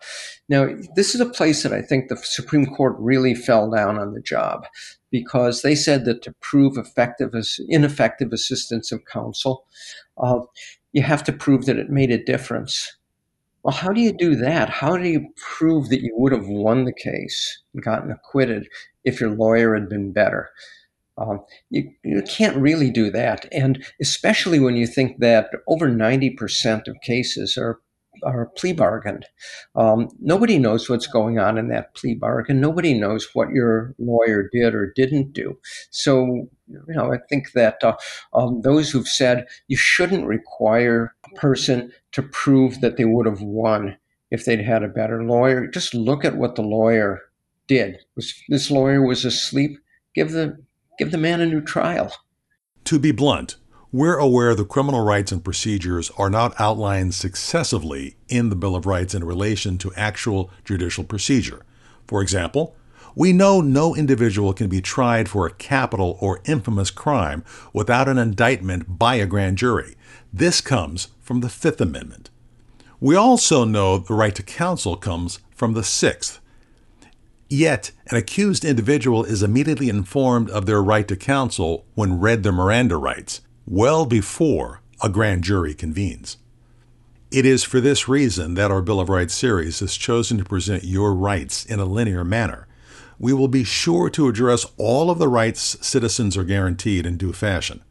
Now, 0.49 0.69
this 0.95 1.15
is 1.15 1.19
a 1.19 1.25
place 1.25 1.63
that 1.63 1.73
I 1.73 1.81
think 1.81 2.09
the 2.09 2.17
Supreme 2.17 2.67
Court 2.67 2.95
really 2.99 3.33
fell 3.33 3.71
down 3.71 3.97
on 3.97 4.13
the 4.13 4.21
job 4.21 4.67
because 5.09 5.63
they 5.63 5.73
said 5.73 6.05
that 6.05 6.21
to 6.21 6.35
prove 6.39 6.77
effective 6.77 7.33
ineffective 7.69 8.33
assistance 8.33 8.91
of 8.91 9.01
counsel, 9.11 9.65
uh, 10.19 10.41
you 10.91 11.01
have 11.01 11.23
to 11.23 11.33
prove 11.33 11.65
that 11.65 11.79
it 11.79 11.89
made 11.89 12.11
a 12.11 12.23
difference. 12.23 12.97
Well, 13.63 13.73
how 13.73 13.93
do 13.93 14.01
you 14.01 14.13
do 14.15 14.35
that? 14.35 14.69
How 14.69 14.95
do 14.95 15.09
you 15.09 15.29
prove 15.37 15.89
that 15.89 16.01
you 16.01 16.13
would 16.17 16.33
have 16.33 16.45
won 16.45 16.83
the 16.83 16.93
case 16.93 17.63
and 17.73 17.81
gotten 17.81 18.11
acquitted 18.11 18.67
if 19.03 19.19
your 19.19 19.31
lawyer 19.31 19.74
had 19.74 19.89
been 19.89 20.12
better? 20.12 20.50
Um, 21.17 21.41
you, 21.69 21.91
you 22.03 22.24
can't 22.24 22.57
really 22.57 22.89
do 22.89 23.12
that. 23.12 23.45
And 23.51 23.86
especially 24.01 24.60
when 24.60 24.75
you 24.75 24.88
think 24.88 25.19
that 25.19 25.50
over 25.67 25.88
90% 25.89 26.88
of 26.88 26.95
cases 27.01 27.57
are 27.57 27.79
are 28.24 28.51
plea 28.55 28.74
bargained. 28.74 29.25
Um, 29.75 30.10
nobody 30.19 30.57
knows 30.57 30.89
what's 30.89 31.07
going 31.07 31.39
on 31.39 31.57
in 31.57 31.67
that 31.69 31.93
plea 31.95 32.15
bargain. 32.15 32.62
Nobody 32.62 32.93
knows 32.93 33.27
what 33.33 33.50
your 33.50 33.95
lawyer 33.98 34.50
did 34.51 34.74
or 34.75 34.93
didn't 34.95 35.33
do. 35.33 35.57
So, 35.89 36.48
you 36.67 36.83
know, 36.88 37.13
I 37.13 37.17
think 37.29 37.51
that 37.53 37.83
uh, 37.83 37.95
um, 38.33 38.62
those 38.62 38.91
who've 38.91 39.07
said 39.07 39.48
you 39.67 39.77
shouldn't 39.77 40.27
require 40.27 41.15
a 41.25 41.36
person 41.36 41.91
to 42.13 42.24
prove 42.24 42.81
that 42.81 42.98
they 42.98 43.05
would 43.05 43.25
have 43.25 43.41
won 43.41 43.98
if 44.31 44.45
they'd 44.45 44.62
had 44.62 44.83
a 44.83 44.88
better 44.88 45.24
lawyer. 45.24 45.67
Just 45.67 45.93
look 45.93 46.25
at 46.25 46.38
what 46.38 46.55
the 46.55 46.62
lawyer 46.62 47.22
did. 47.74 47.98
This 48.50 48.70
lawyer 48.70 49.01
was 49.01 49.25
asleep? 49.25 49.77
Give 50.15 50.32
the 50.32 50.63
give 51.00 51.12
the 51.12 51.18
man 51.18 51.42
a 51.42 51.46
new 51.46 51.62
trial. 51.62 52.13
To 52.86 53.00
be 53.00 53.12
blunt, 53.12 53.56
we're 53.92 54.18
aware 54.18 54.53
the 54.53 54.65
criminal 54.65 55.03
rights 55.03 55.32
and 55.32 55.44
procedures 55.44 56.12
are 56.18 56.30
not 56.30 56.53
outlined 56.60 57.15
successively 57.15 58.15
in 58.27 58.50
the 58.50 58.56
Bill 58.56 58.75
of 58.75 58.86
Rights 58.86 59.15
in 59.15 59.24
relation 59.24 59.77
to 59.80 59.94
actual 59.96 60.51
judicial 60.63 61.03
procedure. 61.03 61.65
For 62.08 62.22
example, 62.22 62.75
we 63.15 63.34
know 63.34 63.62
no 63.62 63.96
individual 63.96 64.53
can 64.53 64.68
be 64.68 64.82
tried 64.82 65.30
for 65.30 65.46
a 65.46 65.53
capital 65.53 66.18
or 66.20 66.42
infamous 66.46 66.92
crime 66.92 67.44
without 67.72 68.08
an 68.08 68.18
indictment 68.18 68.98
by 69.00 69.15
a 69.15 69.25
grand 69.25 69.58
jury. 69.58 69.96
This 70.32 70.62
comes 70.62 71.10
from 71.22 71.42
the 71.42 71.50
Fifth 71.50 71.82
Amendment. 71.82 72.30
We 73.00 73.15
also 73.15 73.65
know 73.65 73.98
the 73.98 74.13
right 74.13 74.36
to 74.36 74.44
counsel 74.44 74.96
comes 74.96 75.39
from 75.56 75.74
the 75.74 75.84
Sixth. 75.84 76.39
Yet, 77.50 77.91
an 78.07 78.17
accused 78.17 78.65
individual 78.65 79.23
is 79.23 79.43
immediately 79.43 79.89
informed 79.89 80.50
of 80.50 80.65
their 80.65 80.81
right 80.81 81.07
to 81.07 81.15
counsel 81.15 81.85
when 81.93 82.19
read 82.19 82.43
their 82.43 82.51
Miranda 82.51 82.97
rights, 82.97 83.41
well 83.65 84.05
before 84.05 84.81
a 85.01 85.09
grand 85.09 85.43
jury 85.43 85.73
convenes. 85.73 86.38
It 87.31 87.45
is 87.45 87.63
for 87.63 87.81
this 87.81 88.07
reason 88.07 88.53
that 88.53 88.71
our 88.71 88.81
Bill 88.81 89.00
of 89.00 89.09
Rights 89.09 89.33
series 89.33 89.79
has 89.79 89.97
chosen 89.97 90.38
to 90.38 90.43
present 90.43 90.83
your 90.83 91.13
rights 91.13 91.65
in 91.65 91.79
a 91.79 91.85
linear 91.85 92.23
manner. 92.23 92.67
We 93.19 93.33
will 93.33 93.47
be 93.47 93.63
sure 93.63 94.09
to 94.12 94.27
address 94.27 94.65
all 94.77 95.09
of 95.09 95.19
the 95.19 95.27
rights 95.27 95.77
citizens 95.85 96.38
are 96.38 96.43
guaranteed 96.43 97.05
in 97.05 97.17
due 97.17 97.33
fashion. 97.33 97.81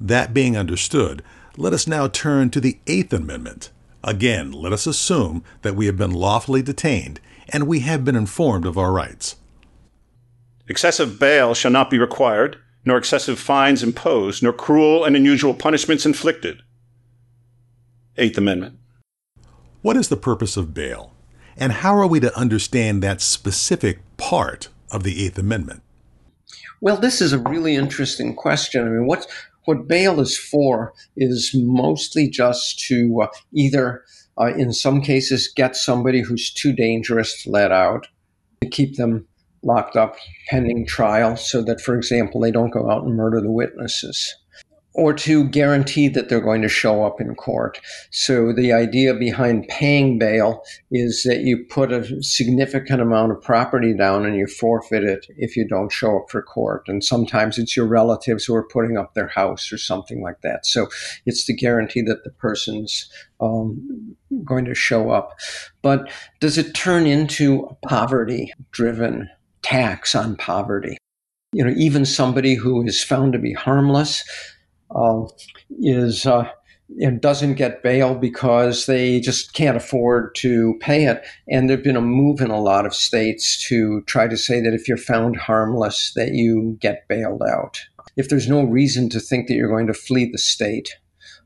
That 0.00 0.32
being 0.32 0.56
understood, 0.56 1.22
let 1.56 1.72
us 1.72 1.86
now 1.86 2.08
turn 2.08 2.50
to 2.50 2.60
the 2.60 2.78
Eighth 2.86 3.12
Amendment. 3.12 3.70
Again, 4.02 4.50
let 4.50 4.72
us 4.72 4.86
assume 4.86 5.44
that 5.60 5.76
we 5.76 5.86
have 5.86 5.96
been 5.96 6.12
lawfully 6.12 6.62
detained 6.62 7.20
and 7.50 7.66
we 7.66 7.80
have 7.80 8.04
been 8.04 8.16
informed 8.16 8.64
of 8.64 8.78
our 8.78 8.92
rights. 8.92 9.36
Excessive 10.68 11.18
bail 11.18 11.54
shall 11.54 11.70
not 11.70 11.90
be 11.90 11.98
required, 11.98 12.56
nor 12.84 12.96
excessive 12.96 13.38
fines 13.38 13.82
imposed, 13.82 14.42
nor 14.42 14.52
cruel 14.52 15.04
and 15.04 15.16
unusual 15.16 15.52
punishments 15.52 16.06
inflicted. 16.06 16.62
Eighth 18.16 18.38
Amendment. 18.38 18.78
What 19.82 19.96
is 19.96 20.08
the 20.08 20.16
purpose 20.16 20.56
of 20.56 20.74
bail? 20.74 21.14
And 21.56 21.72
how 21.72 21.94
are 21.96 22.06
we 22.06 22.20
to 22.20 22.36
understand 22.38 23.02
that 23.02 23.20
specific 23.20 23.98
part 24.16 24.68
of 24.90 25.02
the 25.02 25.24
Eighth 25.24 25.38
Amendment? 25.38 25.82
Well, 26.80 26.96
this 26.96 27.20
is 27.20 27.32
a 27.32 27.38
really 27.38 27.76
interesting 27.76 28.34
question. 28.34 28.86
I 28.86 28.90
mean, 28.90 29.06
what 29.06 29.26
what 29.64 29.86
bail 29.86 30.20
is 30.20 30.38
for 30.38 30.94
is 31.16 31.52
mostly 31.54 32.28
just 32.28 32.80
to 32.88 33.22
uh, 33.22 33.28
either, 33.54 34.02
uh, 34.40 34.52
in 34.54 34.72
some 34.72 35.00
cases, 35.00 35.52
get 35.54 35.76
somebody 35.76 36.20
who's 36.20 36.52
too 36.52 36.72
dangerous 36.72 37.42
to 37.42 37.50
let 37.50 37.70
out, 37.70 38.06
to 38.62 38.68
keep 38.68 38.96
them 38.96 39.26
locked 39.62 39.96
up 39.96 40.16
pending 40.48 40.86
trial, 40.86 41.36
so 41.36 41.62
that, 41.62 41.80
for 41.80 41.94
example, 41.94 42.40
they 42.40 42.50
don't 42.50 42.70
go 42.70 42.90
out 42.90 43.04
and 43.04 43.16
murder 43.16 43.40
the 43.40 43.50
witnesses 43.50 44.34
or 44.94 45.14
to 45.14 45.48
guarantee 45.48 46.08
that 46.08 46.28
they're 46.28 46.40
going 46.40 46.62
to 46.62 46.68
show 46.68 47.04
up 47.04 47.20
in 47.20 47.34
court. 47.36 47.80
So 48.10 48.52
the 48.52 48.72
idea 48.72 49.14
behind 49.14 49.68
paying 49.68 50.18
bail 50.18 50.62
is 50.90 51.22
that 51.22 51.40
you 51.40 51.64
put 51.64 51.92
a 51.92 52.22
significant 52.22 53.00
amount 53.00 53.30
of 53.30 53.40
property 53.40 53.94
down 53.96 54.26
and 54.26 54.36
you 54.36 54.48
forfeit 54.48 55.04
it 55.04 55.26
if 55.36 55.56
you 55.56 55.66
don't 55.66 55.92
show 55.92 56.18
up 56.18 56.30
for 56.30 56.42
court. 56.42 56.88
And 56.88 57.04
sometimes 57.04 57.56
it's 57.56 57.76
your 57.76 57.86
relatives 57.86 58.44
who 58.44 58.54
are 58.54 58.66
putting 58.66 58.96
up 58.96 59.14
their 59.14 59.28
house 59.28 59.72
or 59.72 59.78
something 59.78 60.22
like 60.22 60.40
that. 60.42 60.66
So 60.66 60.88
it's 61.24 61.44
to 61.44 61.52
guarantee 61.52 62.02
that 62.02 62.24
the 62.24 62.30
person's 62.30 63.08
um, 63.40 64.16
going 64.44 64.64
to 64.64 64.74
show 64.74 65.10
up. 65.10 65.38
But 65.82 66.10
does 66.40 66.58
it 66.58 66.74
turn 66.74 67.06
into 67.06 67.64
a 67.70 67.86
poverty 67.86 68.52
driven 68.72 69.30
tax 69.62 70.16
on 70.16 70.34
poverty? 70.34 70.96
You 71.52 71.64
know, 71.64 71.74
even 71.76 72.04
somebody 72.04 72.54
who 72.54 72.84
is 72.86 73.02
found 73.02 73.32
to 73.32 73.38
be 73.38 73.52
harmless 73.52 74.24
is 75.80 76.26
uh, 76.26 76.48
and 77.00 77.20
doesn't 77.20 77.54
get 77.54 77.82
bail 77.82 78.14
because 78.14 78.86
they 78.86 79.20
just 79.20 79.52
can't 79.52 79.76
afford 79.76 80.34
to 80.36 80.76
pay 80.80 81.04
it. 81.04 81.24
And 81.48 81.68
there's 81.68 81.82
been 81.82 81.96
a 81.96 82.00
move 82.00 82.40
in 82.40 82.50
a 82.50 82.60
lot 82.60 82.86
of 82.86 82.94
states 82.94 83.66
to 83.68 84.02
try 84.02 84.26
to 84.26 84.36
say 84.36 84.60
that 84.60 84.74
if 84.74 84.88
you're 84.88 84.96
found 84.96 85.36
harmless, 85.36 86.12
that 86.16 86.32
you 86.32 86.76
get 86.80 87.06
bailed 87.08 87.42
out. 87.48 87.80
If 88.16 88.28
there's 88.28 88.48
no 88.48 88.64
reason 88.64 89.08
to 89.10 89.20
think 89.20 89.46
that 89.46 89.54
you're 89.54 89.68
going 89.68 89.86
to 89.86 89.94
flee 89.94 90.30
the 90.30 90.38
state 90.38 90.96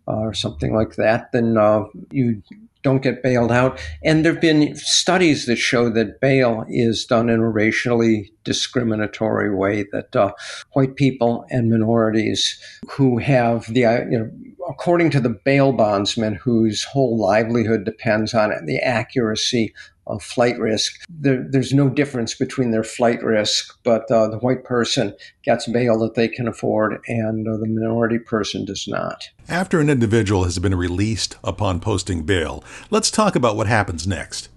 uh, 0.08 0.16
or 0.16 0.34
something 0.34 0.74
like 0.74 0.96
that, 0.96 1.30
then 1.32 1.58
uh, 1.58 1.84
you 2.10 2.42
don't 2.84 3.02
get 3.02 3.22
bailed 3.22 3.50
out. 3.50 3.80
And 4.04 4.24
there 4.24 4.32
have 4.32 4.40
been 4.40 4.76
studies 4.76 5.46
that 5.46 5.56
show 5.56 5.90
that 5.90 6.20
bail 6.20 6.64
is 6.68 7.04
done 7.04 7.28
in 7.28 7.40
a 7.40 7.50
racially 7.50 8.30
discriminatory 8.44 9.52
way, 9.52 9.86
that 9.90 10.14
uh, 10.14 10.32
white 10.72 10.94
people 10.94 11.46
and 11.50 11.70
minorities 11.70 12.58
who 12.90 13.18
have 13.18 13.66
the, 13.72 13.86
uh, 13.86 14.04
you 14.10 14.18
know, 14.18 14.30
according 14.68 15.10
to 15.10 15.20
the 15.20 15.30
bail 15.44 15.72
bondsman 15.72 16.34
whose 16.34 16.84
whole 16.84 17.18
livelihood 17.18 17.84
depends 17.84 18.34
on 18.34 18.52
it, 18.52 18.64
the 18.66 18.78
accuracy 18.78 19.74
of 20.06 20.23
flight 20.23 20.58
risk. 20.58 21.04
There, 21.08 21.46
there's 21.49 21.73
no 21.73 21.88
difference 21.88 22.34
between 22.34 22.70
their 22.70 22.84
flight 22.84 23.23
risk, 23.23 23.78
but 23.84 24.11
uh, 24.11 24.28
the 24.28 24.38
white 24.38 24.64
person 24.64 25.14
gets 25.42 25.66
bail 25.66 25.99
that 26.00 26.14
they 26.14 26.28
can 26.28 26.46
afford, 26.49 27.00
and 27.08 27.49
uh, 27.49 27.56
the 27.56 27.66
minority 27.66 28.18
person 28.18 28.64
does 28.64 28.87
not. 28.87 29.30
After 29.49 29.80
an 29.80 29.90
individual 29.90 30.44
has 30.44 30.58
been 30.58 30.75
released 30.75 31.37
upon 31.42 31.80
posting 31.80 32.25
bail, 32.25 32.62
let's 32.90 33.11
talk 33.11 33.34
about 33.37 33.56
what 33.56 33.66
happens 33.66 34.06
next. 34.06 34.49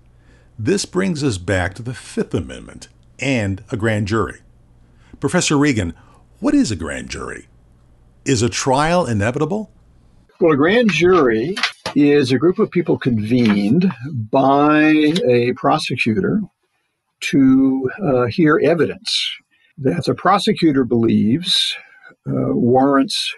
This 0.59 0.85
brings 0.85 1.23
us 1.23 1.37
back 1.37 1.75
to 1.75 1.83
the 1.83 1.93
Fifth 1.93 2.33
Amendment 2.33 2.87
and 3.19 3.63
a 3.71 3.77
grand 3.77 4.07
jury. 4.07 4.41
Professor 5.19 5.57
Regan, 5.57 5.93
what 6.39 6.53
is 6.53 6.71
a 6.71 6.75
grand 6.75 7.09
jury? 7.09 7.47
Is 8.25 8.41
a 8.41 8.49
trial 8.49 9.05
inevitable? 9.05 9.71
Well, 10.39 10.53
a 10.53 10.57
grand 10.57 10.91
jury 10.91 11.55
is 11.97 12.31
a 12.31 12.37
group 12.37 12.59
of 12.59 12.69
people 12.69 12.97
convened 12.97 13.91
by 14.31 14.83
a 15.27 15.53
prosecutor 15.53 16.41
to 17.19 17.89
uh, 18.03 18.25
hear 18.25 18.59
evidence 18.63 19.37
that 19.79 20.05
the 20.05 20.13
prosecutor 20.13 20.83
believes 20.83 21.75
uh, 22.27 22.53
warrants 22.53 23.33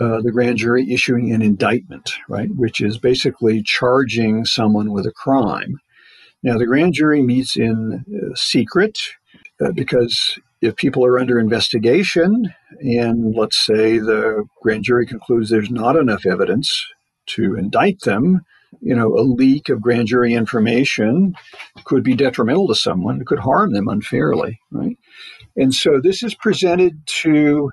uh, 0.00 0.20
the 0.20 0.30
grand 0.30 0.58
jury 0.58 0.92
issuing 0.92 1.32
an 1.32 1.42
indictment, 1.42 2.12
right, 2.28 2.50
which 2.54 2.80
is 2.80 2.98
basically 2.98 3.62
charging 3.62 4.44
someone 4.44 4.92
with 4.92 5.06
a 5.06 5.12
crime. 5.12 5.78
Now, 6.42 6.56
the 6.58 6.66
grand 6.66 6.94
jury 6.94 7.22
meets 7.22 7.56
in 7.56 8.04
uh, 8.14 8.34
secret 8.34 8.98
uh, 9.60 9.72
because 9.72 10.38
if 10.60 10.76
people 10.76 11.04
are 11.04 11.18
under 11.18 11.38
investigation 11.38 12.54
and 12.80 13.34
let's 13.34 13.58
say 13.58 13.98
the 13.98 14.44
grand 14.62 14.84
jury 14.84 15.06
concludes 15.06 15.50
there's 15.50 15.70
not 15.70 15.96
enough 15.96 16.26
evidence 16.26 16.84
to 17.28 17.54
indict 17.56 18.00
them, 18.00 18.42
you 18.80 18.94
know, 18.94 19.14
a 19.14 19.22
leak 19.22 19.68
of 19.68 19.80
grand 19.80 20.08
jury 20.08 20.34
information 20.34 21.34
could 21.84 22.02
be 22.02 22.14
detrimental 22.14 22.68
to 22.68 22.74
someone, 22.74 23.20
it 23.20 23.26
could 23.26 23.38
harm 23.38 23.72
them 23.72 23.88
unfairly, 23.88 24.60
right? 24.70 24.98
And 25.56 25.74
so 25.74 26.00
this 26.00 26.22
is 26.22 26.34
presented 26.34 27.00
to 27.22 27.70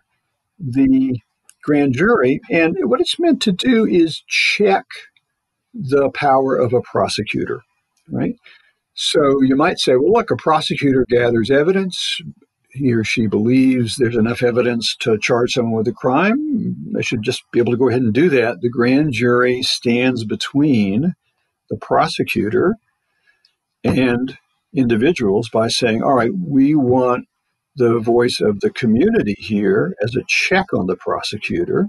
the 0.59 1.19
grand 1.61 1.93
jury, 1.93 2.39
and 2.49 2.75
what 2.83 3.01
it's 3.01 3.19
meant 3.19 3.41
to 3.41 3.51
do 3.51 3.85
is 3.85 4.23
check 4.27 4.85
the 5.73 6.09
power 6.11 6.55
of 6.55 6.73
a 6.73 6.81
prosecutor, 6.81 7.61
right? 8.09 8.35
So 8.93 9.41
you 9.41 9.55
might 9.55 9.79
say, 9.79 9.95
well, 9.95 10.13
look, 10.13 10.31
a 10.31 10.37
prosecutor 10.37 11.05
gathers 11.09 11.51
evidence, 11.51 12.21
he 12.75 12.93
or 12.93 13.03
she 13.03 13.27
believes 13.27 13.95
there's 13.95 14.15
enough 14.15 14.43
evidence 14.43 14.95
to 14.99 15.17
charge 15.17 15.53
someone 15.53 15.73
with 15.73 15.87
a 15.87 15.93
crime, 15.93 16.75
they 16.93 17.01
should 17.01 17.21
just 17.21 17.43
be 17.51 17.59
able 17.59 17.71
to 17.71 17.77
go 17.77 17.89
ahead 17.89 18.01
and 18.01 18.13
do 18.13 18.29
that. 18.29 18.61
The 18.61 18.69
grand 18.69 19.13
jury 19.13 19.61
stands 19.61 20.23
between 20.23 21.15
the 21.69 21.77
prosecutor 21.77 22.75
and 23.83 24.37
individuals 24.73 25.49
by 25.49 25.67
saying, 25.67 26.03
all 26.03 26.13
right, 26.13 26.31
we 26.35 26.75
want 26.75 27.25
the 27.75 27.99
voice 27.99 28.39
of 28.39 28.61
the 28.61 28.69
community 28.69 29.35
here 29.37 29.95
as 30.01 30.15
a 30.15 30.23
check 30.27 30.65
on 30.73 30.87
the 30.87 30.95
prosecutor, 30.95 31.87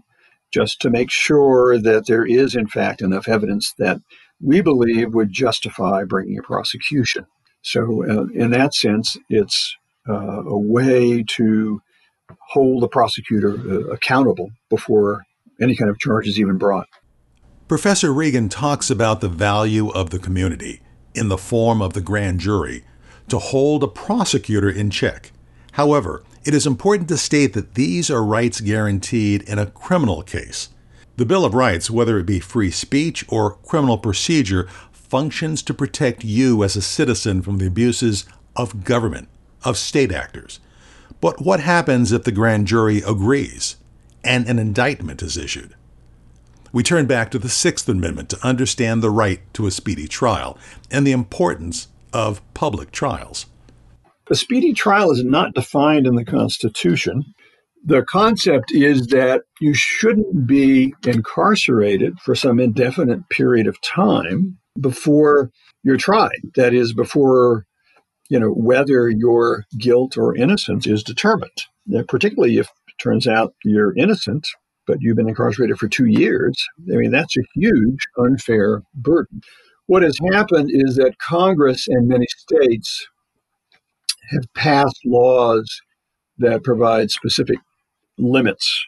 just 0.53 0.81
to 0.81 0.91
make 0.91 1.11
sure 1.11 1.79
that 1.79 2.07
there 2.07 2.27
is, 2.27 2.55
in 2.55 2.67
fact, 2.67 3.03
enough 3.03 3.29
evidence 3.29 3.73
that 3.79 3.99
we 4.41 4.61
believe 4.61 5.15
would 5.15 5.33
justify 5.33 6.05
bringing 6.05 6.39
a 6.39 6.43
prosecution. 6.43 7.27
So, 7.63 8.05
uh, 8.09 8.27
in 8.35 8.51
that 8.51 8.75
sense, 8.75 9.17
it's 9.29 9.77
a 10.13 10.59
way 10.59 11.23
to 11.23 11.81
hold 12.49 12.83
the 12.83 12.89
prosecutor 12.89 13.55
uh, 13.55 13.93
accountable 13.93 14.51
before 14.71 15.25
any 15.61 15.77
kind 15.77 15.91
of 15.91 15.99
charge 15.99 16.27
is 16.27 16.39
even 16.39 16.59
brought. 16.59 16.87
Professor 17.69 18.13
Regan 18.13 18.49
talks 18.49 18.91
about 18.91 19.21
the 19.21 19.29
value 19.29 19.89
of 19.91 20.11
the 20.11 20.19
community 20.19 20.81
in 21.15 21.29
the 21.29 21.39
form 21.39 21.83
of 21.83 21.95
the 21.95 22.01
grand 22.01 22.41
jury 22.41 22.85
to 23.29 23.39
hold 23.39 23.83
a 23.83 23.89
prosecutor 23.89 24.71
in 24.71 24.91
check. 24.91 25.33
However, 25.73 26.23
it 26.45 26.55
is 26.55 26.67
important 26.67 27.09
to 27.09 27.17
state 27.17 27.55
that 27.55 27.75
these 27.75 28.09
are 28.09 28.25
rights 28.25 28.61
guaranteed 28.61 29.43
in 29.43 29.59
a 29.59 29.67
criminal 29.67 30.23
case. 30.23 30.69
The 31.17 31.27
Bill 31.27 31.45
of 31.45 31.55
Rights, 31.55 31.91
whether 31.91 32.19
it 32.19 32.27
be 32.27 32.39
free 32.39 32.71
speech 32.71 33.25
or 33.29 33.57
criminal 33.57 33.99
procedure, 33.99 34.69
functions 34.93 35.63
to 35.63 35.75
protect 35.75 36.25
you 36.25 36.63
as 36.63 36.77
a 36.77 36.83
citizen 36.83 37.43
from 37.43 37.59
the 37.59 37.67
abuses 37.67 38.27
of 38.55 38.85
government 38.85 39.29
of 39.65 39.77
state 39.77 40.13
actors. 40.13 40.61
But 41.21 41.41
what 41.41 41.61
happens 41.61 42.13
if 42.13 42.25
the 42.25 42.33
grand 42.33 42.67
jury 42.67 42.99
agrees 42.99 43.77
and 44.23 44.49
an 44.49 44.59
indictment 44.59 45.23
is 45.23 45.37
issued? 45.37 45.75
We 46.73 46.83
turn 46.83 47.07
back 47.07 47.31
to 47.31 47.39
the 47.39 47.49
Sixth 47.49 47.89
Amendment 47.89 48.29
to 48.31 48.47
understand 48.47 49.03
the 49.03 49.11
right 49.11 49.41
to 49.55 49.67
a 49.67 49.71
speedy 49.71 50.07
trial 50.07 50.59
and 50.91 51.07
the 51.07 51.13
importance 51.13 51.89
of 52.13 52.43
public 52.55 52.91
trials. 52.91 53.47
A 54.29 54.35
speedy 54.35 54.73
trial 54.73 55.11
is 55.11 55.25
not 55.25 55.55
defined 55.55 56.07
in 56.07 56.17
the 56.17 56.25
Constitution. 56.25 57.25
The 57.85 58.03
concept 58.03 58.73
is 58.73 59.07
that 59.09 59.43
you 59.61 59.73
shouldn't 59.73 60.47
be 60.47 60.93
incarcerated 61.07 62.19
for 62.19 62.35
some 62.35 62.59
indefinite 62.59 63.29
period 63.31 63.69
of 63.69 63.81
time 63.81 64.59
before 64.81 65.51
you're 65.85 65.97
tried. 65.97 66.41
That 66.57 66.75
is, 66.75 66.93
before 66.93 67.65
you 68.29 68.39
know, 68.39 68.51
whether 68.51 69.09
your 69.09 69.65
guilt 69.79 70.17
or 70.17 70.37
innocence 70.37 70.87
is 70.87 71.03
determined. 71.03 71.65
Now, 71.87 72.03
particularly 72.09 72.59
if 72.59 72.67
it 72.67 72.95
turns 73.03 73.27
out 73.27 73.55
you're 73.65 73.97
innocent, 73.97 74.49
but 74.87 74.99
you've 75.01 75.17
been 75.17 75.29
incarcerated 75.29 75.79
for 75.79 75.89
two 75.89 76.07
years. 76.07 76.67
I 76.93 76.97
mean, 76.97 77.11
that's 77.11 77.37
a 77.37 77.43
huge 77.55 78.01
unfair 78.19 78.83
burden. 78.95 79.41
What 79.87 80.03
has 80.03 80.19
happened 80.33 80.71
is 80.73 80.97
that 80.97 81.19
Congress 81.19 81.87
and 81.89 82.09
many 82.09 82.27
states 82.29 83.07
have 84.31 84.53
passed 84.55 85.01
laws 85.05 85.81
that 86.39 86.65
provide 86.65 87.11
specific 87.11 87.59
limits 88.19 88.85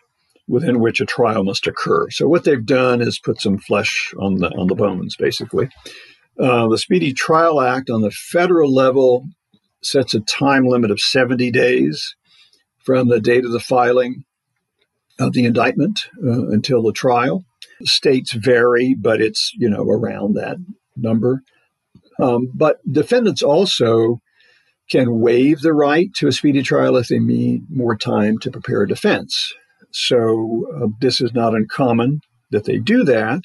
within 0.48 0.80
which 0.80 1.00
a 1.00 1.06
trial 1.06 1.44
must 1.44 1.66
occur. 1.66 2.08
So 2.10 2.26
what 2.26 2.44
they've 2.44 2.64
done 2.64 3.00
is 3.00 3.18
put 3.18 3.40
some 3.40 3.58
flesh 3.58 4.12
on 4.18 4.36
the 4.36 4.48
on 4.48 4.66
the 4.66 4.74
bones, 4.74 5.14
basically. 5.16 5.68
Uh, 6.38 6.68
the 6.68 6.78
Speedy 6.78 7.12
Trial 7.12 7.60
Act 7.60 7.90
on 7.90 8.02
the 8.02 8.10
federal 8.10 8.72
level 8.72 9.26
sets 9.82 10.14
a 10.14 10.20
time 10.20 10.66
limit 10.66 10.90
of 10.90 11.00
70 11.00 11.50
days 11.50 12.14
from 12.84 13.08
the 13.08 13.20
date 13.20 13.44
of 13.44 13.52
the 13.52 13.60
filing 13.60 14.24
of 15.18 15.32
the 15.32 15.44
indictment 15.44 16.00
uh, 16.24 16.48
until 16.48 16.82
the 16.82 16.92
trial. 16.92 17.44
States 17.82 18.32
vary, 18.32 18.94
but 18.94 19.20
it's 19.20 19.52
you 19.56 19.68
know 19.68 19.84
around 19.84 20.34
that 20.34 20.56
number. 20.96 21.42
Um, 22.20 22.50
but 22.52 22.78
defendants 22.90 23.42
also 23.42 24.20
can 24.90 25.20
waive 25.20 25.60
the 25.60 25.72
right 25.72 26.12
to 26.14 26.26
a 26.26 26.32
speedy 26.32 26.62
trial 26.62 26.96
if 26.96 27.08
they 27.08 27.18
need 27.18 27.62
more 27.70 27.96
time 27.96 28.38
to 28.38 28.50
prepare 28.50 28.82
a 28.82 28.88
defense. 28.88 29.52
So 29.92 30.66
uh, 30.74 30.86
this 31.00 31.20
is 31.20 31.32
not 31.32 31.54
uncommon 31.54 32.20
that 32.50 32.64
they 32.64 32.78
do 32.78 33.04
that. 33.04 33.42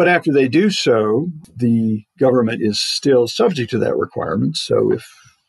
But 0.00 0.08
after 0.08 0.32
they 0.32 0.48
do 0.48 0.70
so, 0.70 1.28
the 1.54 2.04
government 2.18 2.62
is 2.62 2.80
still 2.80 3.28
subject 3.28 3.70
to 3.72 3.78
that 3.80 3.98
requirement. 3.98 4.56
So 4.56 4.90
if 4.90 5.06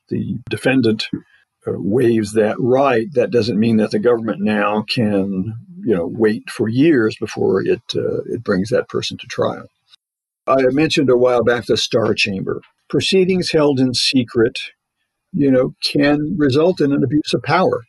the 0.10 0.40
defendant 0.50 1.08
uh, 1.66 1.72
waives 1.78 2.34
that 2.34 2.58
right, 2.60 3.08
that 3.14 3.32
doesn't 3.32 3.58
mean 3.58 3.78
that 3.78 3.92
the 3.92 4.00
government 4.00 4.42
now 4.42 4.84
can, 4.94 5.54
you 5.86 5.96
know, 5.96 6.06
wait 6.06 6.50
for 6.50 6.68
years 6.68 7.16
before 7.18 7.62
it 7.62 7.82
uh, 7.96 8.24
it 8.26 8.44
brings 8.44 8.68
that 8.72 8.90
person 8.90 9.18
to 9.20 9.28
trial. 9.28 9.68
I 10.46 10.64
mentioned 10.72 11.10
a 11.10 11.16
while 11.16 11.46
back 11.46 11.66
the 11.66 11.78
Star 11.78 12.14
Chamber. 12.14 12.60
Proceedings 12.90 13.52
held 13.52 13.80
in 13.80 13.94
secret, 13.94 14.60
you 15.32 15.50
know, 15.50 15.76
can 15.82 16.36
result 16.38 16.82
in 16.82 16.92
an 16.92 17.06
abuse 17.06 17.34
of 17.34 17.42
power. 17.42 17.86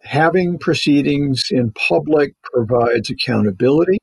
Having 0.00 0.60
proceedings 0.60 1.48
in 1.50 1.72
public 1.72 2.32
provides 2.42 3.10
accountability. 3.10 3.98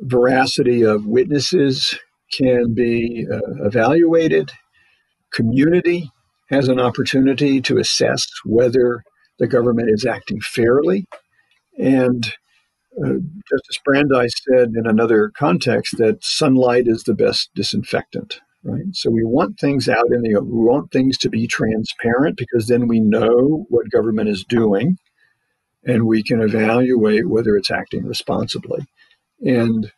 Veracity 0.00 0.82
of 0.82 1.06
witnesses 1.06 1.98
can 2.32 2.74
be 2.74 3.26
uh, 3.30 3.66
evaluated. 3.66 4.52
Community 5.32 6.10
has 6.50 6.68
an 6.68 6.80
opportunity 6.80 7.60
to 7.60 7.78
assess 7.78 8.26
whether 8.44 9.02
the 9.38 9.46
government 9.46 9.88
is 9.90 10.04
acting 10.04 10.40
fairly. 10.40 11.06
And 11.78 12.34
uh, 13.02 13.14
Justice 13.48 13.78
Brandeis 13.84 14.32
said 14.48 14.70
in 14.74 14.86
another 14.86 15.30
context 15.36 15.96
that 15.98 16.24
sunlight 16.24 16.84
is 16.86 17.04
the 17.04 17.14
best 17.14 17.50
disinfectant, 17.54 18.40
right? 18.64 18.84
So 18.92 19.10
we 19.10 19.24
want 19.24 19.58
things 19.58 19.88
out 19.88 20.12
in 20.12 20.22
the 20.22 20.34
open. 20.36 20.50
we 20.50 20.64
want 20.64 20.90
things 20.90 21.16
to 21.18 21.28
be 21.28 21.46
transparent 21.46 22.36
because 22.36 22.66
then 22.66 22.88
we 22.88 23.00
know 23.00 23.66
what 23.68 23.90
government 23.90 24.28
is 24.28 24.44
doing 24.44 24.98
and 25.84 26.06
we 26.06 26.22
can 26.22 26.42
evaluate 26.42 27.28
whether 27.28 27.56
it's 27.56 27.70
acting 27.70 28.04
responsibly. 28.04 28.86
And 29.40 29.90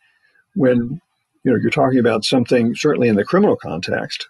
when 0.55 1.01
you 1.43 1.51
know 1.51 1.57
you're 1.61 1.69
talking 1.69 1.99
about 1.99 2.23
something 2.23 2.75
certainly 2.75 3.07
in 3.07 3.15
the 3.15 3.25
criminal 3.25 3.55
context 3.55 4.27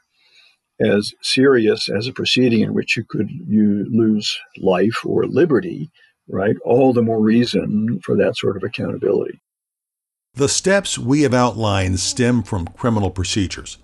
as 0.82 1.14
serious 1.22 1.88
as 1.90 2.08
a 2.08 2.14
proceeding 2.14 2.62
in 2.62 2.74
which 2.74 2.98
you 2.98 3.04
could 3.08 3.30
you 3.30 3.86
lose 3.92 4.40
life 4.58 5.06
or 5.06 5.26
liberty 5.26 5.92
right? 6.28 6.56
All 6.64 6.94
the 6.94 7.02
more 7.02 7.22
reason 7.22 8.00
for 8.04 8.16
that 8.18 8.38
sort 8.38 8.58
of 8.58 8.64
accountability. 8.64 9.42
The 10.36 10.50
steps 10.50 10.98
we 10.98 11.22
have 11.22 11.34
outlined 11.34 12.00
stem 12.00 12.44
from 12.44 12.68
criminal 12.68 13.12
procedures. 13.12 13.78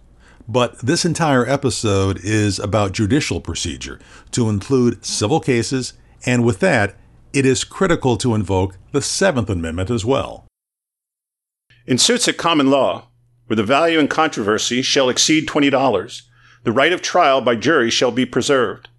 But 0.48 0.80
this 0.80 1.06
entire 1.06 1.46
episode 1.46 2.20
is 2.24 2.58
about 2.58 2.94
judicial 2.94 3.40
procedure 3.40 4.00
to 4.32 4.50
include 4.50 5.06
civil 5.06 5.40
cases, 5.40 5.94
and 6.26 6.44
with 6.44 6.60
that, 6.62 6.96
it 7.34 7.46
is 7.46 7.64
critical 7.64 8.18
to 8.18 8.34
invoke 8.34 8.76
the 8.92 9.02
Seventh 9.02 9.50
Amendment 9.50 9.92
as 9.92 10.04
well. 10.04 10.49
In 11.90 11.98
suits 11.98 12.28
at 12.28 12.38
common 12.38 12.70
law, 12.70 13.08
where 13.48 13.58
the 13.58 13.64
value 13.64 13.98
in 13.98 14.08
controversy 14.08 14.84
shall 14.84 15.10
exceed 15.10 15.48
$20, 15.48 16.22
the 16.64 16.72
right 16.72 16.94
of 16.94 17.02
trial 17.02 17.42
by 17.42 17.56
jury 17.56 17.90
shall 17.90 18.12
be 18.12 18.28
preserved, 18.28 18.90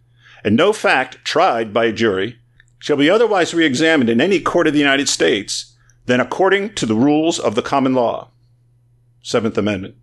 and 0.42 0.56
no 0.56 0.72
fact 0.72 1.24
tried 1.24 1.72
by 1.72 1.84
a 1.84 1.92
jury 1.92 2.40
shall 2.80 2.96
be 2.96 3.08
otherwise 3.08 3.54
re-examined 3.54 4.10
in 4.10 4.20
any 4.20 4.40
court 4.40 4.66
of 4.66 4.72
the 4.72 4.80
United 4.80 5.08
States 5.08 5.76
than 6.06 6.18
according 6.18 6.74
to 6.74 6.84
the 6.84 6.96
rules 6.96 7.38
of 7.38 7.54
the 7.54 7.62
common 7.62 7.94
law. 7.94 8.32
Seventh 9.22 9.56
Amendment. 9.56 9.94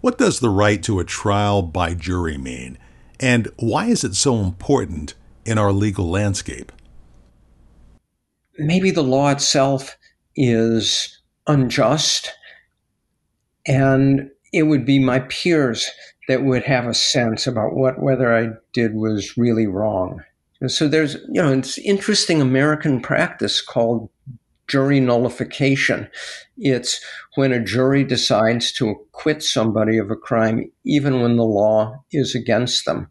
What 0.00 0.18
does 0.18 0.40
the 0.40 0.50
right 0.50 0.82
to 0.82 0.98
a 0.98 1.04
trial 1.04 1.62
by 1.62 1.94
jury 1.94 2.36
mean, 2.36 2.78
and 3.20 3.46
why 3.58 3.86
is 3.86 4.02
it 4.02 4.16
so 4.16 4.38
important 4.38 5.14
in 5.44 5.56
our 5.56 5.70
legal 5.70 6.10
landscape? 6.10 6.72
Maybe 8.58 8.90
the 8.90 9.04
law 9.04 9.30
itself 9.30 9.96
is 10.36 11.20
unjust, 11.46 12.32
and 13.66 14.30
it 14.52 14.64
would 14.64 14.86
be 14.86 14.98
my 14.98 15.20
peers 15.20 15.90
that 16.28 16.44
would 16.44 16.64
have 16.64 16.86
a 16.86 16.94
sense 16.94 17.46
about 17.46 17.74
what 17.74 18.02
whether 18.02 18.34
I 18.36 18.48
did 18.72 18.94
was 18.94 19.36
really 19.36 19.66
wrong. 19.66 20.22
So 20.66 20.88
there's, 20.88 21.14
you 21.30 21.42
know, 21.42 21.52
it's 21.52 21.78
interesting 21.78 22.40
American 22.40 23.00
practice 23.00 23.60
called 23.60 24.08
jury 24.68 25.00
nullification. 25.00 26.08
It's 26.56 27.00
when 27.34 27.52
a 27.52 27.62
jury 27.62 28.04
decides 28.04 28.72
to 28.72 28.90
acquit 28.90 29.42
somebody 29.42 29.98
of 29.98 30.10
a 30.10 30.16
crime, 30.16 30.70
even 30.84 31.20
when 31.20 31.36
the 31.36 31.44
law 31.44 32.02
is 32.10 32.34
against 32.34 32.84
them. 32.84 33.08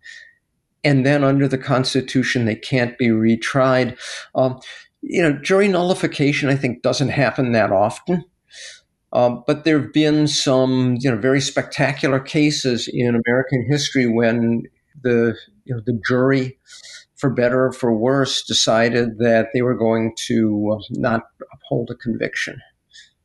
And 0.84 1.06
then 1.06 1.24
under 1.24 1.48
the 1.48 1.58
Constitution, 1.58 2.46
they 2.46 2.56
can't 2.56 2.98
be 2.98 3.08
retried. 3.08 3.98
Um, 4.36 4.60
you 5.08 5.22
know, 5.22 5.34
jury 5.34 5.68
nullification, 5.68 6.50
I 6.50 6.56
think, 6.56 6.82
doesn't 6.82 7.10
happen 7.10 7.52
that 7.52 7.72
often. 7.72 8.26
Um, 9.14 9.44
but 9.48 9.64
there 9.64 9.80
have 9.80 9.94
been 9.94 10.28
some, 10.28 10.98
you 11.00 11.10
know, 11.10 11.18
very 11.18 11.40
spectacular 11.40 12.20
cases 12.20 12.90
in 12.92 13.22
American 13.26 13.66
history 13.70 14.08
when 14.08 14.64
the, 15.04 15.38
you 15.64 15.76
know, 15.76 15.82
the 15.86 16.00
jury 16.06 16.58
for 17.16 17.30
better 17.30 17.66
or 17.66 17.72
for 17.72 17.96
worse, 17.96 18.44
decided 18.44 19.18
that 19.20 19.48
they 19.54 19.62
were 19.62 19.76
going 19.76 20.14
to 20.18 20.78
uh, 20.78 20.84
not 20.92 21.24
uphold 21.54 21.90
a 21.90 21.96
conviction. 21.96 22.62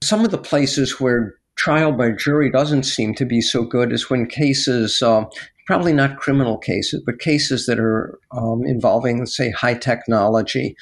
Some 0.02 0.24
of 0.24 0.30
the 0.30 0.38
places 0.38 1.00
where 1.00 1.34
trial 1.56 1.92
by 1.92 2.12
jury 2.12 2.50
doesn't 2.50 2.84
seem 2.84 3.14
to 3.16 3.24
be 3.24 3.40
so 3.40 3.64
good 3.64 3.92
is 3.92 4.08
when 4.08 4.26
cases, 4.26 5.02
uh, 5.02 5.24
probably 5.70 5.92
not 5.92 6.16
criminal 6.16 6.58
cases, 6.58 7.00
but 7.06 7.20
cases 7.20 7.66
that 7.66 7.78
are 7.78 8.18
um, 8.32 8.66
involving, 8.66 9.24
say, 9.24 9.50
high 9.50 9.74
technology, 9.74 10.74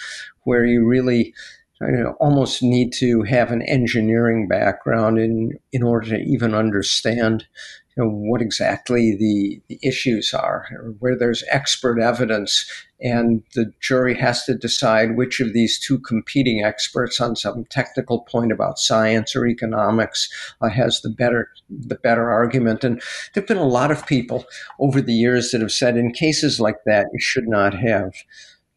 where 0.45 0.65
you 0.65 0.83
really 0.87 1.35
you 1.83 1.93
know, 1.93 2.17
almost 2.21 2.63
need 2.63 2.95
to 2.95 3.23
have 3.25 3.51
an 3.51 3.61
engineering 3.61 4.49
background 4.49 5.19
in 5.19 5.53
in 5.75 5.83
order 5.83 6.09
to 6.09 6.17
even 6.23 6.55
understand 6.55 7.47
you 7.99 8.05
know, 8.05 8.11
what 8.11 8.41
exactly 8.41 9.17
the, 9.17 9.61
the 9.69 9.79
issues 9.87 10.33
are, 10.33 10.67
where 11.01 11.19
there's 11.19 11.43
expert 11.51 11.99
evidence, 11.99 12.71
and 13.01 13.43
the 13.55 13.73
jury 13.81 14.15
has 14.15 14.45
to 14.45 14.55
decide 14.55 15.17
which 15.17 15.41
of 15.41 15.53
these 15.53 15.81
two 15.81 15.99
competing 15.99 16.63
experts 16.63 17.21
on 17.21 17.35
some 17.35 17.65
technical 17.65 18.21
point 18.21 18.53
about 18.53 18.79
science 18.79 19.35
or 19.35 19.47
economics 19.47 20.29
uh, 20.61 20.69
has 20.69 21.01
the 21.01 21.11
better 21.11 21.49
the 21.69 21.97
better 21.97 22.31
argument. 22.31 22.85
And 22.85 23.03
there've 23.35 23.47
been 23.47 23.57
a 23.57 23.65
lot 23.67 23.91
of 23.91 24.07
people 24.07 24.45
over 24.79 25.01
the 25.01 25.13
years 25.13 25.51
that 25.51 25.61
have 25.61 25.73
said 25.73 25.97
in 25.97 26.13
cases 26.13 26.61
like 26.61 26.79
that 26.87 27.07
you 27.13 27.21
should 27.21 27.49
not 27.49 27.75
have 27.75 28.15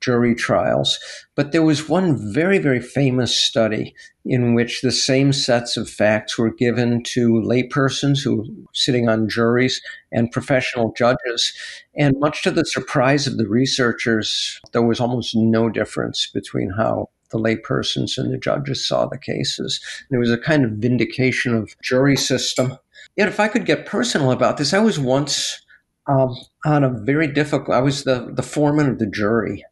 jury 0.02 0.36
trials. 0.36 1.00
But 1.36 1.52
there 1.52 1.64
was 1.64 1.88
one 1.88 2.34
very, 2.34 2.58
very 2.58 2.82
famous 2.82 3.40
study 3.40 3.96
in 4.26 4.54
which 4.54 4.82
the 4.82 4.92
same 4.92 5.34
sets 5.34 5.78
of 5.78 5.90
facts 5.90 6.38
were 6.38 6.54
given 6.54 7.02
to 7.04 7.32
laypersons 7.32 8.24
who 8.24 8.38
were 8.38 8.46
sitting 8.74 9.10
on 9.10 9.30
juries 9.30 9.82
and 10.12 10.32
professional 10.32 10.94
judges. 10.94 11.54
And 11.96 12.20
much 12.20 12.44
to 12.44 12.52
the 12.52 12.66
surprise 12.66 13.26
of 13.26 13.38
the 13.38 13.48
researchers, 13.48 14.60
there 14.74 14.84
was 14.84 15.00
almost 15.00 15.36
no 15.36 15.70
difference 15.70 16.28
between 16.32 16.72
how 16.72 17.10
the 17.32 17.40
laypersons 17.40 18.18
and 18.18 18.32
the 18.32 18.38
judges 18.38 18.86
saw 18.86 19.06
the 19.06 19.18
cases. 19.18 19.80
There 20.10 20.20
was 20.20 20.32
a 20.32 20.38
kind 20.38 20.66
of 20.66 20.72
vindication 20.72 21.56
of 21.56 21.76
jury 21.82 22.18
system. 22.18 22.78
Yet, 23.16 23.30
if 23.30 23.40
I 23.40 23.48
could 23.48 23.66
get 23.66 23.86
personal 23.86 24.32
about 24.32 24.58
this, 24.58 24.74
I 24.74 24.80
was 24.80 25.00
once 25.00 25.62
um, 26.08 26.36
on 26.66 26.84
a 26.84 26.90
very 26.90 27.28
difficult. 27.28 27.76
I 27.76 27.82
was 27.82 28.04
the 28.04 28.32
the 28.34 28.44
foreman 28.44 28.90
of 28.90 29.00
the 29.00 29.08
jury 29.08 29.64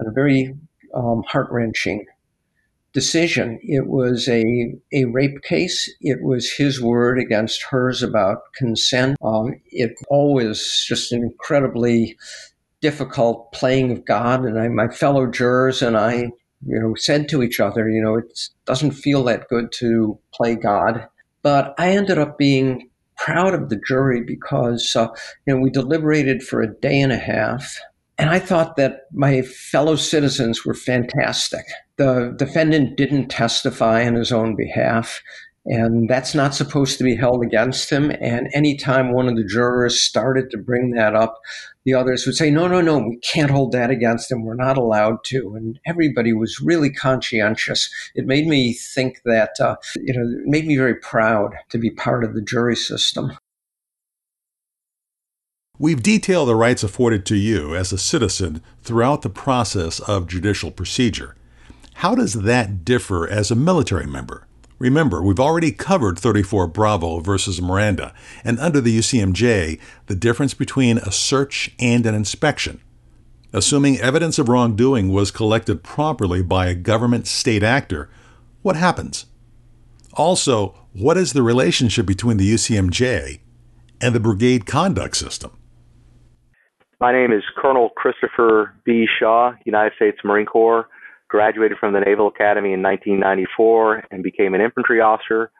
a 0.00 0.10
very 0.10 0.54
um, 0.94 1.22
heart 1.26 1.48
wrenching 1.50 2.04
decision. 2.92 3.58
It 3.62 3.86
was 3.86 4.26
a, 4.28 4.74
a 4.92 5.04
rape 5.04 5.42
case. 5.42 5.92
It 6.00 6.22
was 6.22 6.50
his 6.50 6.80
word 6.80 7.18
against 7.18 7.62
hers 7.64 8.02
about 8.02 8.38
consent. 8.54 9.18
Um, 9.22 9.60
it 9.66 9.92
always 10.08 10.84
just 10.88 11.12
an 11.12 11.22
incredibly 11.22 12.16
difficult 12.80 13.52
playing 13.52 13.90
of 13.92 14.04
God. 14.06 14.44
And 14.44 14.58
I, 14.58 14.68
my 14.68 14.88
fellow 14.88 15.26
jurors 15.26 15.82
and 15.82 15.96
I, 15.96 16.30
you 16.66 16.80
know, 16.80 16.94
said 16.94 17.28
to 17.28 17.42
each 17.42 17.60
other, 17.60 17.88
you 17.88 18.02
know, 18.02 18.16
it 18.16 18.48
doesn't 18.64 18.92
feel 18.92 19.24
that 19.24 19.48
good 19.48 19.72
to 19.72 20.18
play 20.32 20.54
God. 20.54 21.06
But 21.42 21.74
I 21.78 21.90
ended 21.90 22.18
up 22.18 22.38
being 22.38 22.88
proud 23.16 23.54
of 23.54 23.68
the 23.68 23.80
jury 23.86 24.22
because, 24.22 24.94
uh, 24.96 25.08
you 25.46 25.54
know, 25.54 25.60
we 25.60 25.70
deliberated 25.70 26.42
for 26.42 26.62
a 26.62 26.74
day 26.74 27.00
and 27.00 27.12
a 27.12 27.18
half 27.18 27.78
And 28.18 28.30
I 28.30 28.38
thought 28.38 28.76
that 28.76 29.02
my 29.12 29.42
fellow 29.42 29.96
citizens 29.96 30.64
were 30.64 30.74
fantastic. 30.74 31.64
The 31.96 32.34
defendant 32.38 32.96
didn't 32.96 33.28
testify 33.28 34.06
on 34.06 34.14
his 34.14 34.32
own 34.32 34.56
behalf. 34.56 35.20
And 35.68 36.08
that's 36.08 36.34
not 36.34 36.54
supposed 36.54 36.96
to 36.98 37.04
be 37.04 37.16
held 37.16 37.42
against 37.44 37.90
him. 37.90 38.12
And 38.20 38.48
anytime 38.54 39.12
one 39.12 39.28
of 39.28 39.34
the 39.34 39.44
jurors 39.44 40.00
started 40.00 40.48
to 40.50 40.58
bring 40.58 40.92
that 40.92 41.16
up, 41.16 41.40
the 41.84 41.92
others 41.92 42.24
would 42.24 42.36
say, 42.36 42.50
no, 42.52 42.68
no, 42.68 42.80
no, 42.80 42.98
we 42.98 43.18
can't 43.18 43.50
hold 43.50 43.72
that 43.72 43.90
against 43.90 44.30
him. 44.30 44.44
We're 44.44 44.54
not 44.54 44.78
allowed 44.78 45.24
to. 45.24 45.54
And 45.56 45.80
everybody 45.84 46.32
was 46.32 46.60
really 46.60 46.90
conscientious. 46.90 47.90
It 48.14 48.26
made 48.26 48.46
me 48.46 48.74
think 48.74 49.22
that, 49.24 49.58
uh, 49.60 49.74
you 49.96 50.14
know, 50.14 50.22
it 50.22 50.46
made 50.46 50.66
me 50.66 50.76
very 50.76 50.94
proud 50.94 51.56
to 51.70 51.78
be 51.78 51.90
part 51.90 52.22
of 52.22 52.34
the 52.34 52.42
jury 52.42 52.76
system. 52.76 53.36
We've 55.78 56.02
detailed 56.02 56.48
the 56.48 56.56
rights 56.56 56.82
afforded 56.82 57.26
to 57.26 57.36
you 57.36 57.76
as 57.76 57.92
a 57.92 57.98
citizen 57.98 58.62
throughout 58.82 59.20
the 59.20 59.28
process 59.28 60.00
of 60.00 60.26
judicial 60.26 60.70
procedure. 60.70 61.36
How 61.96 62.14
does 62.14 62.32
that 62.32 62.82
differ 62.82 63.28
as 63.28 63.50
a 63.50 63.54
military 63.54 64.06
member? 64.06 64.46
Remember, 64.78 65.22
we've 65.22 65.40
already 65.40 65.72
covered 65.72 66.18
34 66.18 66.68
Bravo 66.68 67.20
versus 67.20 67.60
Miranda, 67.60 68.14
and 68.42 68.58
under 68.58 68.80
the 68.80 68.98
UCMJ, 68.98 69.78
the 70.06 70.14
difference 70.14 70.54
between 70.54 70.96
a 70.96 71.12
search 71.12 71.70
and 71.78 72.06
an 72.06 72.14
inspection. 72.14 72.80
Assuming 73.52 73.98
evidence 73.98 74.38
of 74.38 74.48
wrongdoing 74.48 75.12
was 75.12 75.30
collected 75.30 75.82
properly 75.82 76.42
by 76.42 76.68
a 76.68 76.74
government 76.74 77.26
state 77.26 77.62
actor, 77.62 78.08
what 78.62 78.76
happens? 78.76 79.26
Also, 80.14 80.74
what 80.94 81.18
is 81.18 81.34
the 81.34 81.42
relationship 81.42 82.06
between 82.06 82.38
the 82.38 82.54
UCMJ 82.54 83.40
and 84.00 84.14
the 84.14 84.20
brigade 84.20 84.64
conduct 84.64 85.18
system? 85.18 85.52
My 86.98 87.12
name 87.12 87.30
is 87.30 87.42
Colonel 87.58 87.90
Christopher 87.90 88.74
B. 88.86 89.06
Shaw, 89.18 89.52
United 89.66 89.92
States 89.96 90.16
Marine 90.24 90.46
Corps 90.46 90.88
graduated 91.28 91.76
from 91.78 91.92
the 91.92 92.00
Naval 92.00 92.28
Academy 92.28 92.72
in 92.72 92.82
1994 92.82 94.04
and 94.10 94.22
became 94.22 94.54
an 94.54 94.62
infantry 94.62 95.00
officer. 95.00 95.50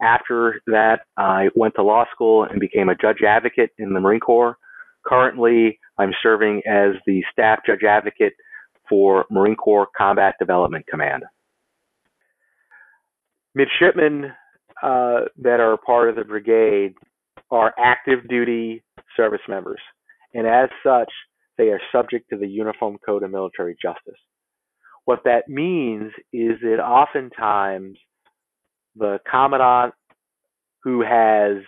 After 0.00 0.60
that, 0.66 1.00
I 1.16 1.48
went 1.56 1.74
to 1.76 1.82
law 1.82 2.04
school 2.12 2.44
and 2.44 2.60
became 2.60 2.88
a 2.88 2.94
judge 2.94 3.22
advocate 3.26 3.70
in 3.78 3.92
the 3.92 4.00
Marine 4.00 4.20
Corps. 4.20 4.56
Currently, 5.04 5.80
I'm 5.98 6.12
serving 6.22 6.62
as 6.68 6.92
the 7.06 7.24
staff 7.32 7.60
judge 7.66 7.82
advocate 7.82 8.34
for 8.88 9.24
Marine 9.30 9.56
Corps 9.56 9.88
Combat 9.96 10.34
Development 10.38 10.86
Command. 10.86 11.24
Midshipmen 13.56 14.26
uh, 14.82 15.20
that 15.38 15.58
are 15.58 15.76
part 15.76 16.08
of 16.08 16.16
the 16.16 16.24
brigade 16.24 16.94
are 17.50 17.72
active 17.78 18.28
duty 18.28 18.84
service 19.16 19.40
members, 19.48 19.80
and 20.34 20.46
as 20.46 20.68
such, 20.82 21.10
they 21.56 21.68
are 21.68 21.80
subject 21.92 22.28
to 22.30 22.36
the 22.36 22.48
Uniform 22.48 22.98
Code 23.04 23.22
of 23.22 23.30
Military 23.30 23.76
Justice. 23.80 24.20
What 25.04 25.22
that 25.24 25.48
means 25.48 26.12
is 26.32 26.58
that 26.62 26.80
oftentimes 26.80 27.96
the 28.96 29.18
commandant 29.30 29.94
who 30.82 31.02
has 31.02 31.62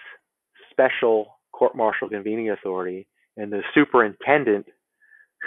special 0.71 1.39
court 1.53 1.77
martial 1.77 2.09
convening 2.09 2.51
authority 2.51 3.07
and 3.37 3.53
the 3.53 3.63
superintendent 3.75 4.67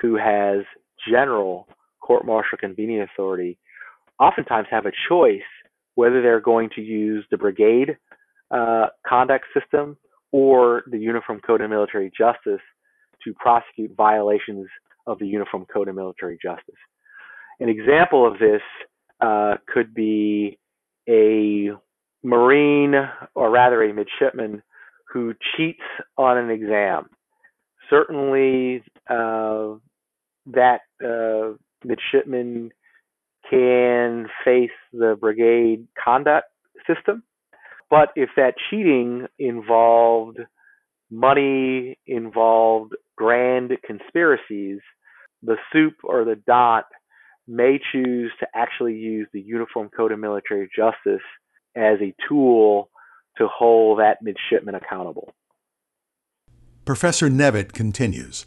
who 0.02 0.16
has 0.16 0.64
general 1.10 1.68
court 2.02 2.26
martial 2.26 2.58
convening 2.58 3.02
authority 3.02 3.58
oftentimes 4.20 4.68
have 4.70 4.86
a 4.86 4.92
choice 5.08 5.42
whether 5.96 6.22
they're 6.22 6.40
going 6.40 6.70
to 6.76 6.82
use 6.82 7.26
the 7.30 7.38
brigade 7.38 7.98
uh, 8.52 8.88
conduct 9.08 9.46
system 9.54 9.98
or 10.32 10.84
the 10.90 10.98
Uniform 10.98 11.40
Code 11.46 11.62
of 11.62 11.70
Military 11.70 12.12
Justice 12.16 12.62
to 13.24 13.34
prosecute 13.34 13.96
violations 13.96 14.68
of 15.08 15.20
the 15.20 15.28
Uniform 15.28 15.66
Code 15.72 15.88
of 15.88 15.96
Military 15.96 16.38
Justice. 16.42 16.76
An 17.60 17.70
example 17.70 18.26
of 18.26 18.40
this 18.40 18.62
uh, 19.22 19.56
could 19.68 19.94
be 19.94 20.58
a 21.08 21.72
Marine, 22.24 22.96
or 23.36 23.50
rather 23.50 23.84
a 23.84 23.94
midshipman, 23.94 24.62
who 25.12 25.34
cheats 25.56 25.82
on 26.18 26.38
an 26.38 26.50
exam. 26.50 27.10
Certainly, 27.90 28.84
uh, 29.10 29.76
that 30.48 30.82
uh, 31.04 31.56
midshipman 31.84 32.72
can 33.50 34.28
face 34.46 34.70
the 34.94 35.18
brigade 35.20 35.88
conduct 36.04 36.48
system. 36.86 37.24
But 37.90 38.10
if 38.16 38.30
that 38.36 38.54
cheating 38.70 39.26
involved 39.40 40.40
money, 41.10 41.98
involved 42.06 42.94
grand 43.20 43.74
conspiracies, 43.86 44.80
the 45.44 45.58
supe 45.74 45.98
or 46.06 46.24
the 46.24 46.38
dot 46.48 46.86
may 47.48 47.80
choose 47.92 48.32
to 48.40 48.48
actually 48.56 48.96
use 48.96 49.28
the 49.34 49.42
Uniform 49.42 49.90
Code 49.96 50.14
of 50.14 50.20
Military 50.20 50.70
Justice 50.74 51.26
as 51.76 51.98
a 52.02 52.16
tool 52.28 52.90
to 53.38 53.48
hold 53.48 54.00
that 54.00 54.20
midshipman 54.22 54.76
accountable. 54.76 55.34
Professor 56.86 57.30
Nevitt 57.30 57.74
continues. 57.74 58.46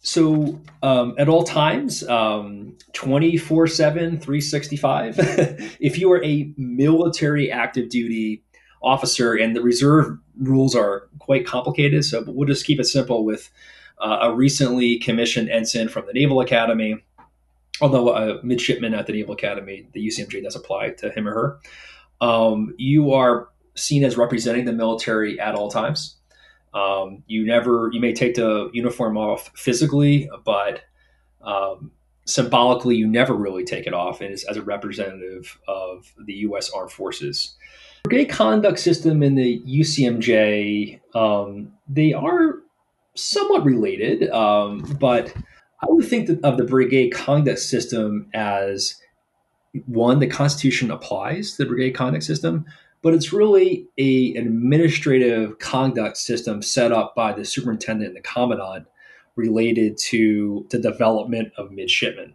So, 0.00 0.60
um, 0.82 1.14
at 1.18 1.28
all 1.28 1.42
times, 1.42 2.08
um, 2.08 2.78
24 2.94 3.66
7, 3.66 4.20
365, 4.20 5.16
if 5.80 5.98
you 5.98 6.10
are 6.12 6.24
a 6.24 6.52
military 6.56 7.50
active 7.50 7.90
duty 7.90 8.44
officer, 8.82 9.34
and 9.34 9.54
the 9.56 9.62
reserve 9.62 10.18
rules 10.38 10.74
are 10.74 11.08
quite 11.18 11.46
complicated, 11.46 12.04
so 12.04 12.24
we'll 12.26 12.46
just 12.46 12.66
keep 12.66 12.80
it 12.80 12.84
simple 12.84 13.24
with 13.24 13.50
uh, 14.00 14.18
a 14.22 14.34
recently 14.34 14.98
commissioned 14.98 15.50
ensign 15.50 15.88
from 15.88 16.06
the 16.06 16.12
Naval 16.12 16.40
Academy 16.40 17.02
although 17.80 18.14
a 18.14 18.42
midshipman 18.42 18.94
at 18.94 19.06
the 19.06 19.12
Naval 19.12 19.34
Academy, 19.34 19.88
the 19.92 20.06
UCMJ 20.06 20.42
does 20.42 20.56
apply 20.56 20.90
to 20.90 21.10
him 21.10 21.28
or 21.28 21.32
her. 21.32 21.60
Um, 22.20 22.74
you 22.78 23.12
are 23.12 23.48
seen 23.74 24.04
as 24.04 24.16
representing 24.16 24.64
the 24.64 24.72
military 24.72 25.38
at 25.38 25.54
all 25.54 25.70
times. 25.70 26.16
Um, 26.74 27.22
you 27.26 27.46
never, 27.46 27.90
you 27.92 28.00
may 28.00 28.12
take 28.12 28.34
the 28.34 28.70
uniform 28.72 29.16
off 29.16 29.50
physically, 29.54 30.28
but 30.44 30.82
um, 31.42 31.92
symbolically, 32.24 32.96
you 32.96 33.06
never 33.06 33.34
really 33.34 33.64
take 33.64 33.86
it 33.86 33.94
off 33.94 34.20
as, 34.20 34.44
as 34.44 34.56
a 34.56 34.62
representative 34.62 35.58
of 35.66 36.12
the 36.26 36.34
U.S. 36.34 36.70
Armed 36.70 36.90
Forces. 36.90 37.56
Brigade 38.04 38.30
conduct 38.30 38.78
system 38.78 39.22
in 39.22 39.34
the 39.34 39.60
UCMJ, 39.66 41.00
um, 41.14 41.72
they 41.88 42.12
are 42.12 42.56
somewhat 43.14 43.64
related, 43.64 44.30
um, 44.30 44.96
but 45.00 45.34
I 45.82 45.86
would 45.88 46.06
think 46.06 46.30
of 46.42 46.56
the 46.56 46.64
brigade 46.64 47.10
conduct 47.10 47.58
system 47.58 48.28
as 48.34 48.96
one, 49.86 50.18
the 50.18 50.26
Constitution 50.26 50.90
applies 50.90 51.52
to 51.52 51.58
the 51.58 51.68
brigade 51.68 51.92
conduct 51.92 52.24
system, 52.24 52.64
but 53.02 53.14
it's 53.14 53.32
really 53.32 53.86
a, 53.98 54.34
an 54.34 54.46
administrative 54.46 55.58
conduct 55.58 56.16
system 56.16 56.62
set 56.62 56.90
up 56.90 57.14
by 57.14 57.32
the 57.32 57.44
superintendent 57.44 58.08
and 58.08 58.16
the 58.16 58.20
commandant 58.20 58.86
related 59.36 59.96
to 59.96 60.66
the 60.70 60.78
development 60.78 61.52
of 61.56 61.70
midshipmen. 61.70 62.34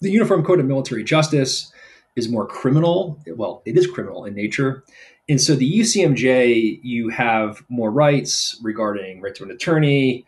The 0.00 0.10
Uniform 0.10 0.44
Code 0.44 0.60
of 0.60 0.66
Military 0.66 1.02
Justice 1.02 1.72
is 2.18 2.28
more 2.28 2.46
criminal. 2.46 3.18
Well, 3.26 3.62
it 3.64 3.76
is 3.76 3.86
criminal 3.86 4.24
in 4.24 4.34
nature. 4.34 4.84
And 5.28 5.40
so 5.40 5.54
the 5.54 5.80
UCMJ, 5.80 6.80
you 6.82 7.10
have 7.10 7.62
more 7.68 7.90
rights 7.90 8.58
regarding 8.62 9.20
right 9.20 9.34
to 9.34 9.44
an 9.44 9.50
attorney, 9.50 10.26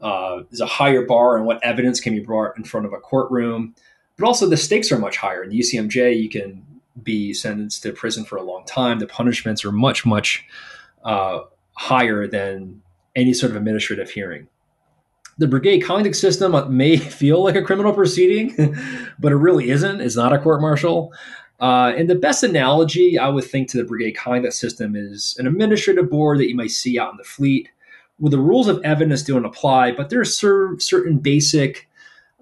uh, 0.00 0.42
there's 0.50 0.60
a 0.60 0.66
higher 0.66 1.04
bar 1.04 1.38
on 1.38 1.44
what 1.44 1.62
evidence 1.64 2.00
can 2.00 2.14
be 2.14 2.20
brought 2.20 2.56
in 2.56 2.64
front 2.64 2.86
of 2.86 2.92
a 2.92 2.98
courtroom, 2.98 3.74
but 4.16 4.26
also 4.26 4.46
the 4.46 4.56
stakes 4.56 4.92
are 4.92 4.98
much 4.98 5.16
higher. 5.16 5.42
In 5.42 5.50
the 5.50 5.58
UCMJ, 5.58 6.22
you 6.22 6.28
can 6.28 6.64
be 7.02 7.32
sentenced 7.32 7.82
to 7.82 7.92
prison 7.92 8.24
for 8.24 8.36
a 8.36 8.42
long 8.42 8.64
time. 8.64 8.98
The 8.98 9.06
punishments 9.06 9.64
are 9.64 9.72
much, 9.72 10.06
much 10.06 10.44
uh, 11.04 11.40
higher 11.76 12.26
than 12.26 12.82
any 13.16 13.32
sort 13.32 13.50
of 13.50 13.56
administrative 13.56 14.10
hearing. 14.10 14.48
The 15.38 15.46
brigade 15.46 15.80
conduct 15.80 16.16
system 16.16 16.76
may 16.76 16.96
feel 17.20 17.42
like 17.42 17.56
a 17.56 17.62
criminal 17.62 17.92
proceeding, 17.92 18.54
but 19.18 19.32
it 19.32 19.36
really 19.36 19.70
isn't. 19.70 20.00
It's 20.00 20.16
not 20.16 20.32
a 20.32 20.38
court 20.38 20.60
martial. 20.60 21.12
Uh, 21.60 21.92
and 21.96 22.08
the 22.08 22.14
best 22.14 22.44
analogy 22.44 23.18
I 23.18 23.28
would 23.28 23.44
think 23.44 23.68
to 23.70 23.78
the 23.78 23.84
brigade 23.84 24.12
conduct 24.12 24.54
system 24.54 24.94
is 24.94 25.36
an 25.38 25.46
administrative 25.46 26.08
board 26.08 26.38
that 26.38 26.48
you 26.48 26.54
might 26.54 26.70
see 26.70 26.98
out 26.98 27.10
in 27.10 27.16
the 27.16 27.24
fleet 27.24 27.68
where 28.18 28.30
the 28.30 28.38
rules 28.38 28.68
of 28.68 28.80
evidence 28.84 29.22
don't 29.22 29.44
apply, 29.44 29.92
but 29.92 30.10
there 30.10 30.20
are 30.20 30.24
certain 30.24 31.18
basic 31.18 31.88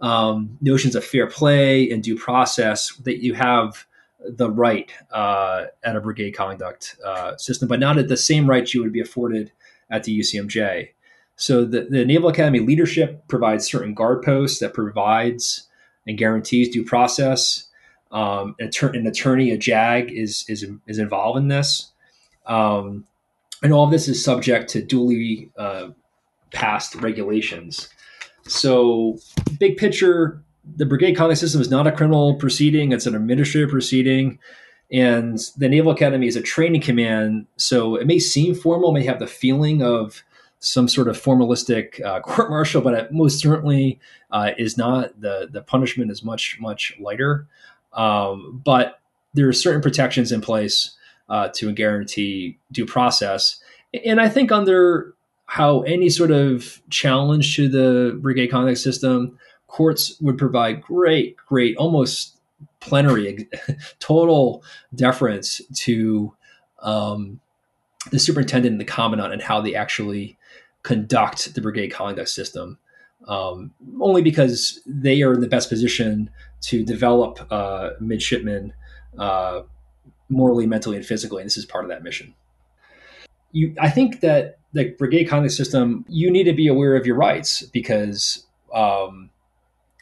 um, 0.03 0.59
notions 0.61 0.95
of 0.95 1.05
fair 1.05 1.27
play 1.27 1.91
and 1.91 2.03
due 2.03 2.17
process 2.17 2.95
that 3.05 3.23
you 3.23 3.35
have 3.35 3.87
the 4.21 4.51
right 4.51 4.91
uh, 5.13 5.67
at 5.85 5.97
a 5.97 6.01
brigade 6.01 6.33
conduct 6.33 6.97
uh, 7.05 7.37
system, 7.37 7.69
but 7.69 7.81
not 7.81 7.99
at 7.99 8.09
the 8.09 8.17
same 8.17 8.49
rights 8.49 8.75
you 8.75 8.83
would 8.83 8.93
be 8.93 9.01
afforded 9.01 9.53
at 9.91 10.05
the 10.05 10.19
UCMJ. 10.19 10.89
So 11.37 11.65
the, 11.65 11.87
the 11.89 12.05
Naval 12.05 12.31
Academy 12.31 12.61
leadership 12.61 13.29
provides 13.29 13.71
certain 13.71 13.95
guard 13.95 14.23
posts 14.23 14.59
that 14.61 14.75
provides 14.75 15.69
and 16.07 16.17
guarantees 16.17 16.69
due 16.71 16.85
process. 16.85 17.69
Um, 18.11 18.55
an, 18.59 18.71
an, 18.95 19.07
attorney, 19.07 19.51
a 19.51 19.59
JAG, 19.59 20.11
is 20.13 20.45
is 20.49 20.65
is 20.87 20.99
involved 20.99 21.39
in 21.39 21.49
this. 21.49 21.91
Um, 22.47 23.05
and 23.63 23.73
all 23.73 23.85
of 23.85 23.91
this 23.91 24.09
is 24.09 24.23
subject 24.23 24.71
to 24.71 24.83
duly 24.83 25.51
uh, 25.59 25.89
passed 26.53 26.95
regulations. 26.97 27.89
So, 28.47 29.19
big 29.59 29.77
picture, 29.77 30.41
the 30.77 30.87
brigade 30.87 31.17
conduct 31.17 31.41
system 31.41 31.61
is 31.61 31.71
not 31.71 31.87
a 31.87 31.93
criminal 31.93 32.37
proceeding, 32.37 32.93
it's 32.93 33.07
an 33.07 33.17
administrative 33.17 33.71
proceeding. 33.71 34.39
And 34.93 35.41
the 35.57 35.69
Naval 35.69 35.91
Academy 35.91 36.29
is 36.29 36.37
a 36.37 36.43
training 36.43 36.83
command. 36.83 37.47
So, 37.57 37.97
it 37.97 38.07
may 38.07 38.21
seem 38.21 38.55
formal, 38.55 38.93
may 38.93 39.05
have 39.05 39.19
the 39.19 39.27
feeling 39.27 39.83
of 39.83 40.23
some 40.61 40.89
sort 40.89 41.09
of 41.09 41.21
formalistic 41.21 42.05
uh, 42.05 42.21
court 42.25 42.51
martial, 42.51 42.81
but 42.81 42.95
it 42.95 43.13
most 43.13 43.41
certainly 43.41 43.99
uh, 44.31 44.53
is 44.59 44.77
not. 44.77 45.21
The, 45.21 45.49
the 45.51 45.63
punishment 45.63 46.11
is 46.11 46.23
much, 46.23 46.59
much 46.61 46.97
lighter. 47.01 47.47
Um, 47.93 48.61
but 48.65 49.01
there 49.35 49.49
are 49.49 49.53
certain 49.53 49.83
protections 49.83 50.33
in 50.33 50.41
place 50.41 50.97
uh, 51.29 51.49
to 51.55 51.73
guarantee 51.73 52.59
due 52.73 52.87
process. 52.87 53.61
And 54.05 54.21
I 54.21 54.29
think 54.29 54.53
under 54.53 55.15
how 55.47 55.83
any 55.83 56.09
sort 56.09 56.31
of 56.31 56.81
challenge 56.91 57.57
to 57.57 57.69
the 57.69 58.19
brigade 58.21 58.49
conduct 58.49 58.79
system, 58.79 59.39
courts 59.67 60.21
would 60.21 60.39
provide 60.39 60.83
great, 60.83 61.37
great, 61.37 61.77
almost 61.77 62.37
plenary, 62.81 63.49
total 63.99 64.63
deference 64.95 65.61
to 65.75 66.35
um, 66.83 67.41
the 68.11 68.19
superintendent 68.19 68.73
and 68.73 68.81
the 68.81 68.85
commandant 68.85 69.33
and 69.33 69.43
how 69.43 69.61
they 69.61 69.75
actually 69.75 70.37
conduct 70.87 71.53
the 71.55 71.61
brigade 71.61 71.89
conduct 71.89 72.29
system. 72.29 72.79
Um, 73.27 73.73
only 74.01 74.23
because 74.23 74.81
they 74.87 75.21
are 75.23 75.35
in 75.35 75.41
the 75.41 75.49
best 75.49 75.69
position 75.69 76.31
to 76.63 76.85
develop 76.85 77.45
uh, 77.51 77.91
midshipmen 77.99 78.73
uh, 79.19 79.63
morally, 80.29 80.67
mentally, 80.67 80.97
and 80.97 81.05
physically. 81.05 81.43
And 81.43 81.47
this 81.47 81.57
is 81.57 81.65
part 81.67 81.85
of 81.85 81.91
that 81.91 82.05
mission. 82.05 82.35
You, 83.51 83.75
I 83.81 83.91
think 83.91 84.21
that 84.21 84.59
the 84.75 84.91
brigade 84.91 85.25
conduct 85.25 85.55
system, 85.55 86.05
you 86.09 86.31
need 86.31 86.45
to 86.45 86.53
be 86.53 86.69
aware 86.69 86.95
of 86.95 87.05
your 87.05 87.17
rights 87.17 87.63
because 87.63 88.47
um, 88.73 89.31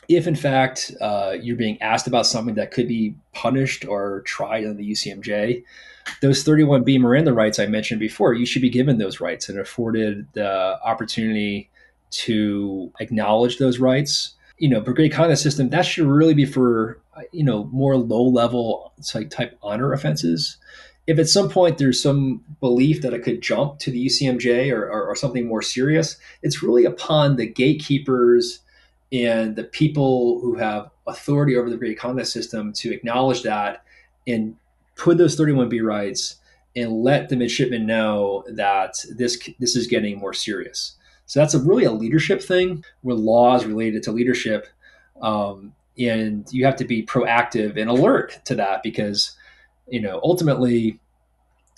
if 0.09 0.27
in 0.27 0.35
fact 0.35 0.93
uh, 1.01 1.35
you're 1.41 1.57
being 1.57 1.81
asked 1.81 2.07
about 2.07 2.27
something 2.27 2.57
that 2.57 2.73
could 2.73 2.89
be 2.89 3.15
punished 3.33 3.87
or 3.87 4.21
tried 4.23 4.65
under 4.65 4.75
the 4.75 4.91
UCMJ, 4.91 5.65
those 6.21 6.45
31B 6.45 7.01
Miranda 7.01 7.33
rights 7.33 7.59
I 7.59 7.67
mentioned 7.67 8.01
before, 8.01 8.35
you 8.35 8.47
should 8.47 8.63
be 8.63 8.71
given 8.71 8.99
those 8.99 9.21
rights 9.21 9.49
and 9.49 9.59
afforded 9.59 10.27
the 10.33 10.79
opportunity 10.83 11.71
to 12.11 12.93
acknowledge 13.01 13.59
those 13.59 13.79
rights. 13.79 14.35
You 14.59 14.69
know, 14.69 14.81
brigade 14.81 15.11
conduct 15.11 15.41
system 15.41 15.71
that 15.71 15.83
should 15.83 16.07
really 16.07 16.35
be 16.35 16.47
for 16.47 17.01
you 17.33 17.45
know 17.45 17.65
more 17.73 17.97
low 17.97 18.23
level 18.23 18.93
type 19.31 19.59
honor 19.63 19.93
offenses 19.93 20.59
if 21.07 21.19
at 21.19 21.29
some 21.29 21.51
point 21.51 21.79
there's 21.79 22.01
some 22.01 22.43
belief 22.61 23.03
that 23.03 23.13
it 23.13 23.23
could 23.23 23.43
jump 23.43 23.79
to 23.81 23.91
the 23.91 24.07
UCMJ 24.07 24.73
or, 24.73 24.85
or, 24.89 25.07
or, 25.07 25.17
something 25.17 25.47
more 25.47 25.61
serious, 25.61 26.17
it's 26.43 26.63
really 26.63 26.85
upon 26.85 27.37
the 27.37 27.47
gatekeepers 27.47 28.61
and 29.13 29.55
the 29.55 29.65
people 29.65 30.41
who 30.41 30.55
have 30.57 30.91
authority 31.07 31.57
over 31.57 31.69
the 31.69 31.77
brigade 31.77 31.97
conduct 31.97 32.29
system 32.29 32.73
to 32.73 32.93
acknowledge 32.93 33.43
that 33.43 33.85
and 34.27 34.57
put 34.97 35.19
those 35.19 35.39
31B 35.39 35.85
rights 35.85 36.37
and 36.77 36.93
let 36.93 37.29
the 37.29 37.37
midshipmen 37.37 37.87
know 37.87 38.45
that 38.49 38.95
this 39.11 39.39
this 39.59 39.77
is 39.77 39.87
getting 39.87 40.19
more 40.19 40.33
serious. 40.33 40.97
So 41.27 41.41
that's 41.41 41.55
a 41.55 41.61
really 41.61 41.85
a 41.85 41.93
leadership 41.93 42.43
thing 42.43 42.85
with 43.03 43.19
laws 43.19 43.65
related 43.65 44.03
to 44.05 44.13
leadership. 44.13 44.67
Um, 45.23 45.75
and 45.99 46.47
you 46.53 46.65
have 46.65 46.77
to 46.77 46.85
be 46.85 47.05
proactive 47.05 47.81
and 47.81 47.89
alert 47.89 48.41
to 48.45 48.55
that 48.57 48.83
because 48.83 49.37
you 49.89 50.01
know 50.01 50.21
ultimately 50.23 50.99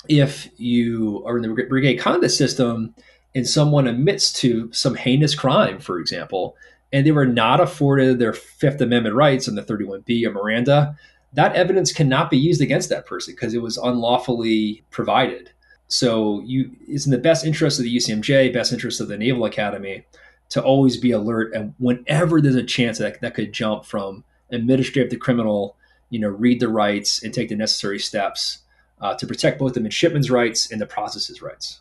if 0.08 0.48
you 0.56 1.22
are 1.26 1.36
in 1.36 1.42
the 1.42 1.66
brigade 1.68 1.96
conduct 1.96 2.32
system 2.32 2.94
and 3.34 3.46
someone 3.46 3.86
admits 3.86 4.32
to 4.32 4.72
some 4.72 4.94
heinous 4.94 5.34
crime 5.34 5.78
for 5.78 5.98
example 5.98 6.56
and 6.92 7.06
they 7.06 7.12
were 7.12 7.26
not 7.26 7.60
afforded 7.60 8.18
their 8.18 8.32
fifth 8.32 8.80
amendment 8.80 9.14
rights 9.14 9.48
in 9.48 9.54
the 9.54 9.62
31b 9.62 10.26
of 10.26 10.34
miranda 10.34 10.96
that 11.36 11.54
evidence 11.54 11.92
cannot 11.92 12.30
be 12.30 12.38
used 12.38 12.62
against 12.62 12.88
that 12.88 13.06
person 13.06 13.34
because 13.34 13.54
it 13.54 13.62
was 13.62 13.76
unlawfully 13.76 14.82
provided. 14.90 15.50
So 15.88 16.42
you 16.44 16.72
it's 16.88 17.06
in 17.06 17.12
the 17.12 17.18
best 17.18 17.44
interest 17.46 17.78
of 17.78 17.84
the 17.84 17.96
ucmj 17.96 18.52
best 18.52 18.72
interest 18.72 19.00
of 19.00 19.06
the 19.06 19.16
naval 19.16 19.44
academy 19.44 20.04
to 20.48 20.62
always 20.62 20.96
be 20.96 21.12
alert 21.12 21.54
and 21.54 21.74
whenever 21.78 22.40
there's 22.40 22.56
a 22.56 22.62
chance 22.64 22.98
that 22.98 23.20
that 23.20 23.34
could 23.34 23.52
jump 23.52 23.84
from 23.84 24.24
administrative 24.50 25.10
to 25.10 25.16
criminal 25.16 25.76
you 26.10 26.18
know 26.18 26.28
read 26.28 26.58
the 26.58 26.68
rights 26.68 27.22
and 27.22 27.32
take 27.32 27.48
the 27.50 27.54
necessary 27.54 28.00
steps 28.00 28.58
uh, 29.00 29.14
to 29.14 29.26
protect 29.26 29.58
both 29.58 29.74
the 29.74 29.80
midshipman's 29.80 30.30
rights 30.30 30.72
and 30.72 30.80
the 30.80 30.86
process's 30.86 31.42
rights. 31.42 31.80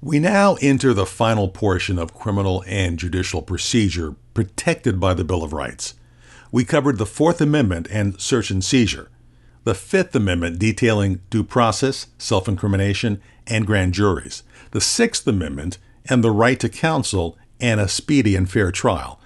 We 0.00 0.18
now 0.18 0.56
enter 0.60 0.94
the 0.94 1.06
final 1.06 1.48
portion 1.48 1.98
of 1.98 2.14
criminal 2.14 2.64
and 2.66 2.98
judicial 2.98 3.42
procedure 3.42 4.16
protected 4.34 4.98
by 4.98 5.14
the 5.14 5.24
bill 5.24 5.44
of 5.44 5.52
rights 5.52 5.94
we 6.52 6.64
covered 6.64 6.98
the 6.98 7.06
fourth 7.06 7.40
amendment 7.40 7.88
and 7.90 8.20
search 8.20 8.50
and 8.50 8.62
seizure 8.62 9.08
the 9.64 9.74
fifth 9.74 10.14
amendment 10.14 10.58
detailing 10.58 11.20
due 11.30 11.42
process 11.42 12.06
self-incrimination 12.18 13.20
and 13.48 13.66
grand 13.66 13.92
juries 13.92 14.44
the 14.70 14.80
sixth 14.80 15.26
amendment 15.26 15.78
and 16.06 16.22
the 16.22 16.30
right 16.30 16.58
to 16.60 16.68
counsel 16.68 17.36
and 17.62 17.80
a 17.80 17.88
speedy 17.88 18.34
and 18.34 18.50
fair 18.50 18.72
trial, 18.72 19.20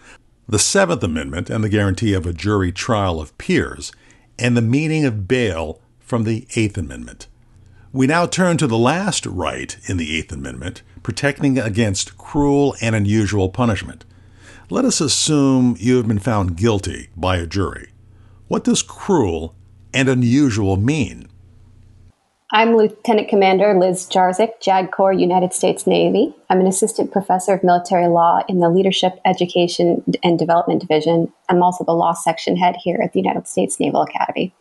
the 0.46 0.58
Seventh 0.58 1.02
Amendment 1.02 1.50
and 1.50 1.64
the 1.64 1.68
guarantee 1.68 2.12
of 2.12 2.26
a 2.26 2.32
jury 2.32 2.70
trial 2.70 3.18
of 3.18 3.36
peers, 3.38 3.90
and 4.38 4.56
the 4.56 4.62
meaning 4.62 5.04
of 5.04 5.26
bail 5.26 5.80
from 5.98 6.24
the 6.24 6.46
Eighth 6.54 6.76
Amendment. 6.76 7.26
We 7.92 8.06
now 8.06 8.26
turn 8.26 8.58
to 8.58 8.66
the 8.66 8.76
last 8.76 9.24
right 9.24 9.76
in 9.86 9.96
the 9.96 10.16
Eighth 10.16 10.30
Amendment, 10.30 10.82
protecting 11.02 11.58
against 11.58 12.18
cruel 12.18 12.76
and 12.82 12.94
unusual 12.94 13.48
punishment. 13.48 14.04
Let 14.68 14.84
us 14.84 15.00
assume 15.00 15.76
you 15.78 15.96
have 15.98 16.08
been 16.08 16.18
found 16.18 16.56
guilty 16.56 17.10
by 17.16 17.36
a 17.36 17.46
jury. 17.46 17.90
What 18.48 18.64
does 18.64 18.82
cruel 18.82 19.54
and 19.94 20.08
unusual 20.08 20.76
mean? 20.76 21.28
I'm 22.50 22.76
Lieutenant 22.76 23.28
Commander 23.28 23.78
Liz 23.78 24.08
Jarzik, 24.10 24.60
JAG 24.60 24.90
Corps, 24.90 25.12
United 25.12 25.52
States 25.52 25.86
Navy. 25.86 26.34
I'm 26.50 26.58
an 26.58 26.66
assistant 26.66 27.12
professor 27.12 27.54
of 27.54 27.62
military 27.62 28.08
law 28.08 28.40
in 28.48 28.58
the 28.58 28.68
Leadership, 28.68 29.20
Education, 29.24 30.02
and 30.24 30.36
Development 30.36 30.80
Division. 30.80 31.32
I'm 31.48 31.62
also 31.62 31.84
the 31.84 31.92
law 31.92 32.12
section 32.12 32.56
head 32.56 32.74
here 32.82 32.98
at 33.00 33.12
the 33.12 33.20
United 33.20 33.46
States 33.46 33.78
Naval 33.78 34.02
Academy. 34.02 34.52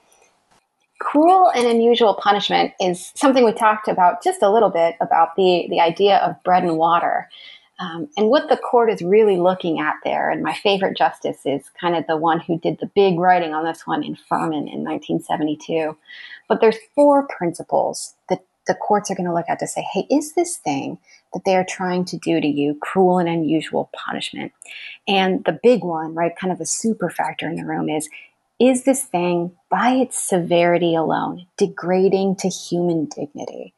Cruel 1.00 1.50
and 1.56 1.65
unusual 1.65 2.13
punishment 2.13 2.74
is 2.80 3.12
something 3.15 3.44
we 3.44 3.54
talked 3.54 3.88
about 3.88 4.24
just 4.24 4.44
a 4.44 4.52
little 4.52 4.70
bit 4.70 4.98
about 5.02 5.36
the, 5.36 5.65
the 5.70 5.80
idea 5.80 6.18
of 6.18 6.41
bread 6.44 6.63
and 6.63 6.78
water. 6.78 7.28
Um, 7.77 8.07
and 8.15 8.29
what 8.29 8.47
the 8.47 8.55
court 8.55 8.89
is 8.89 9.01
really 9.01 9.38
looking 9.38 9.79
at 9.79 9.95
there, 10.05 10.29
and 10.29 10.41
my 10.41 10.53
favorite 10.53 10.97
justice 10.97 11.45
is 11.45 11.69
kind 11.79 11.95
of 11.95 12.07
the 12.07 12.15
one 12.15 12.39
who 12.39 12.57
did 12.57 12.79
the 12.79 12.89
big 12.95 13.19
writing 13.19 13.53
on 13.53 13.65
this 13.65 13.85
one 13.85 14.01
in 14.03 14.15
Furman 14.15 14.67
in 14.69 14.83
1972 14.83 15.97
but 16.47 16.61
there's 16.61 16.77
four 16.93 17.27
principles 17.27 18.15
that 18.29 18.43
the 18.67 18.75
courts 18.75 19.11
are 19.11 19.15
going 19.15 19.27
to 19.27 19.33
look 19.33 19.45
at 19.47 19.59
to 19.59 19.67
say, 19.67 19.85
hey, 19.93 20.07
is 20.09 20.33
this 20.33 20.57
thing 20.57 20.97
that 21.33 21.43
they 21.45 21.55
are 21.55 21.65
trying 21.67 22.05
to 22.05 22.17
do 22.17 22.41
to 22.41 22.47
you 22.47 22.77
cruel 22.81 23.19
and 23.19 23.29
unusual 23.29 23.89
punishment? 23.93 24.51
And 25.07 25.43
the 25.45 25.59
big 25.61 25.83
one, 25.83 26.15
right, 26.15 26.35
kind 26.35 26.51
of 26.51 26.57
the 26.57 26.65
super 26.65 27.09
factor 27.09 27.47
in 27.47 27.55
the 27.55 27.65
room 27.65 27.89
is, 27.89 28.09
is 28.59 28.83
this 28.83 29.03
thing 29.03 29.51
by 29.69 29.91
its 29.91 30.17
severity 30.17 30.95
alone 30.95 31.45
degrading 31.57 32.38
to 32.38 32.47
human 32.47 33.05
dignity? 33.05 33.73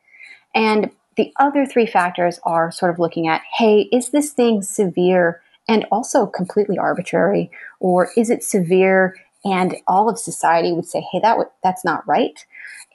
And 0.56 0.92
the 1.18 1.34
other 1.40 1.66
three 1.66 1.88
factors 1.88 2.40
are 2.44 2.72
sort 2.72 2.92
of 2.92 3.00
looking 3.00 3.28
at, 3.28 3.42
hey, 3.58 3.90
is 3.92 4.10
this 4.10 4.32
thing 4.32 4.62
severe 4.62 5.42
and 5.68 5.86
also 5.92 6.26
completely 6.26 6.78
arbitrary? 6.78 7.52
Or 7.80 8.10
is 8.16 8.30
it 8.30 8.44
severe 8.44 9.18
and 9.44 9.76
all 9.88 10.10
of 10.10 10.20
society 10.20 10.72
would 10.72 10.86
say, 10.86 11.02
hey, 11.12 11.20
that 11.20 11.32
w- 11.32 11.50
that's 11.64 11.84
not 11.84 12.08
right? 12.08 12.46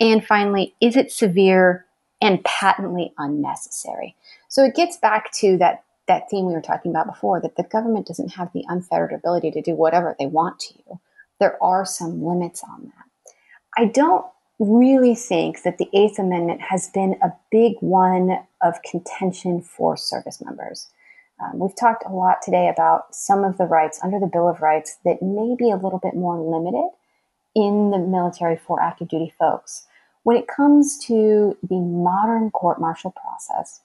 And 0.00 0.24
finally, 0.24 0.74
is 0.80 0.96
it 0.96 1.12
severe 1.12 1.84
and 2.20 2.42
patently 2.44 3.12
unnecessary? 3.18 4.16
So 4.48 4.64
it 4.64 4.74
gets 4.74 4.96
back 4.96 5.32
to 5.34 5.58
that 5.58 5.84
that 6.08 6.28
theme 6.28 6.46
we 6.46 6.52
were 6.52 6.60
talking 6.60 6.90
about 6.90 7.06
before 7.06 7.40
that 7.40 7.56
the 7.56 7.62
government 7.62 8.06
doesn't 8.06 8.32
have 8.34 8.52
the 8.52 8.64
unfettered 8.68 9.12
ability 9.12 9.52
to 9.52 9.62
do 9.62 9.74
whatever 9.74 10.16
they 10.18 10.26
want 10.26 10.58
to 10.58 10.74
you. 10.74 11.00
There 11.38 11.62
are 11.62 11.84
some 11.84 12.24
limits 12.24 12.62
on 12.64 12.84
that. 12.84 13.32
I 13.78 13.86
don't 13.86 14.26
really 14.62 15.14
think 15.14 15.62
that 15.62 15.78
the 15.78 15.88
Eighth 15.92 16.18
Amendment 16.18 16.60
has 16.60 16.88
been 16.88 17.16
a 17.20 17.32
big 17.50 17.74
one 17.80 18.38
of 18.62 18.82
contention 18.82 19.60
for 19.60 19.96
service 19.96 20.40
members. 20.40 20.88
Um, 21.42 21.58
we've 21.58 21.74
talked 21.74 22.04
a 22.06 22.12
lot 22.12 22.42
today 22.42 22.68
about 22.68 23.14
some 23.14 23.42
of 23.42 23.58
the 23.58 23.64
rights 23.64 23.98
under 24.04 24.20
the 24.20 24.30
Bill 24.32 24.48
of 24.48 24.60
Rights 24.60 24.98
that 25.04 25.20
may 25.20 25.56
be 25.58 25.70
a 25.70 25.76
little 25.76 25.98
bit 25.98 26.14
more 26.14 26.38
limited 26.38 26.90
in 27.56 27.90
the 27.90 27.98
military 27.98 28.56
for 28.56 28.80
active 28.80 29.08
duty 29.08 29.32
folks. 29.36 29.86
When 30.22 30.36
it 30.36 30.46
comes 30.46 30.96
to 31.06 31.56
the 31.68 31.80
modern 31.80 32.52
court 32.52 32.80
martial 32.80 33.10
process, 33.10 33.80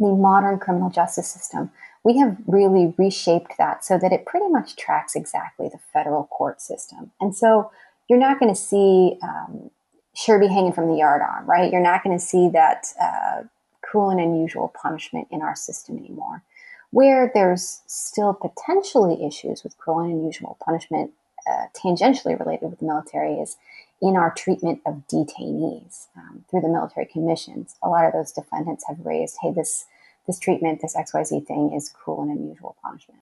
the 0.00 0.08
modern 0.08 0.58
criminal 0.58 0.90
justice 0.90 1.28
system, 1.28 1.70
we 2.02 2.18
have 2.18 2.36
really 2.46 2.94
reshaped 2.98 3.52
that 3.58 3.84
so 3.84 3.96
that 3.98 4.12
it 4.12 4.26
pretty 4.26 4.48
much 4.48 4.74
tracks 4.74 5.14
exactly 5.14 5.68
the 5.68 5.78
federal 5.92 6.24
court 6.24 6.60
system. 6.60 7.12
And 7.20 7.36
so 7.36 7.70
you're 8.08 8.18
not 8.18 8.40
going 8.40 8.52
to 8.52 8.60
see 8.60 9.18
um, 9.22 9.70
Sherby 10.16 10.48
hanging 10.48 10.72
from 10.72 10.88
the 10.88 11.00
yardarm, 11.00 11.46
right? 11.46 11.70
You're 11.70 11.82
not 11.82 12.02
going 12.02 12.18
to 12.18 12.24
see 12.24 12.48
that 12.50 12.86
uh, 13.00 13.42
cruel 13.82 14.10
and 14.10 14.20
unusual 14.20 14.72
punishment 14.80 15.28
in 15.30 15.42
our 15.42 15.54
system 15.56 15.98
anymore. 15.98 16.42
Where 16.90 17.30
there's 17.32 17.82
still 17.86 18.34
potentially 18.34 19.24
issues 19.24 19.62
with 19.62 19.78
cruel 19.78 20.00
and 20.00 20.12
unusual 20.12 20.56
punishment 20.64 21.12
uh, 21.48 21.66
tangentially 21.74 22.38
related 22.38 22.70
with 22.70 22.80
the 22.80 22.86
military 22.86 23.34
is 23.34 23.56
in 24.02 24.16
our 24.16 24.32
treatment 24.34 24.80
of 24.86 25.02
detainees 25.06 26.08
um, 26.16 26.44
through 26.50 26.62
the 26.62 26.68
military 26.68 27.06
commissions. 27.06 27.76
A 27.82 27.88
lot 27.88 28.04
of 28.04 28.12
those 28.12 28.32
defendants 28.32 28.84
have 28.88 29.04
raised, 29.04 29.36
hey, 29.42 29.52
this 29.52 29.86
this 30.26 30.38
treatment, 30.38 30.80
this 30.82 30.94
XYZ 30.94 31.46
thing 31.46 31.72
is 31.74 31.88
cruel 31.88 32.22
and 32.22 32.30
unusual 32.30 32.76
punishment. 32.82 33.20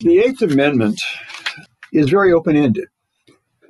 The 0.00 0.18
Eighth 0.18 0.42
Amendment 0.42 1.00
is 1.92 2.08
very 2.10 2.32
open 2.32 2.56
ended. 2.56 2.88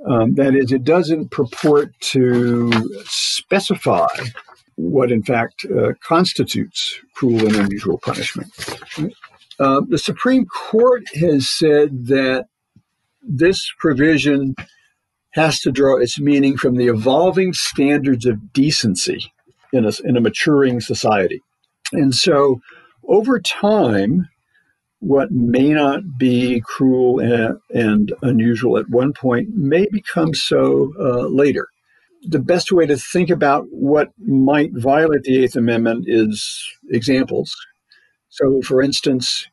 Um, 0.05 0.35
that 0.35 0.55
is, 0.55 0.73
it 0.73 0.85
doesn't 0.85 1.31
purport 1.31 1.93
to 2.01 2.71
specify 3.05 4.07
what, 4.77 5.11
in 5.11 5.23
fact, 5.23 5.65
uh, 5.65 5.93
constitutes 6.01 7.01
cruel 7.15 7.47
and 7.47 7.57
unusual 7.57 7.99
punishment. 7.99 8.53
Uh, 9.59 9.81
the 9.89 9.99
Supreme 9.99 10.47
Court 10.47 11.05
has 11.15 11.49
said 11.49 12.07
that 12.07 12.47
this 13.23 13.73
provision 13.79 14.55
has 15.31 15.61
to 15.61 15.73
draw 15.73 15.99
its 15.99 16.21
meaning 16.21 16.57
from 16.57 16.77
the 16.77 16.89
evolving 16.89 17.53
standards 17.53 18.27
of 18.27 18.53
decency 18.53 19.33
in 19.73 19.85
a, 19.85 19.93
in 20.05 20.17
a 20.17 20.21
maturing 20.21 20.81
society. 20.81 21.43
And 21.93 22.15
so, 22.15 22.61
over 23.09 23.39
time, 23.41 24.29
what 25.01 25.31
may 25.31 25.69
not 25.71 26.01
be 26.19 26.61
cruel 26.65 27.21
and, 27.21 27.59
and 27.71 28.13
unusual 28.23 28.79
at 28.79 28.89
one 28.89 29.13
point 29.13 29.49
may 29.55 29.87
become 29.91 30.35
so 30.35 30.93
uh, 30.99 31.27
later. 31.29 31.69
The 32.23 32.39
best 32.39 32.73
way 32.73 32.87
to 32.87 32.97
think 32.97 33.31
about 33.31 33.67
what 33.71 34.09
might 34.19 34.71
violate 34.73 35.23
the 35.23 35.45
Eighth 35.45 35.55
Amendment 35.55 36.07
is 36.09 36.67
examples. 36.91 37.55
So, 38.31 38.61
for 38.63 38.83
instance, 38.83 39.47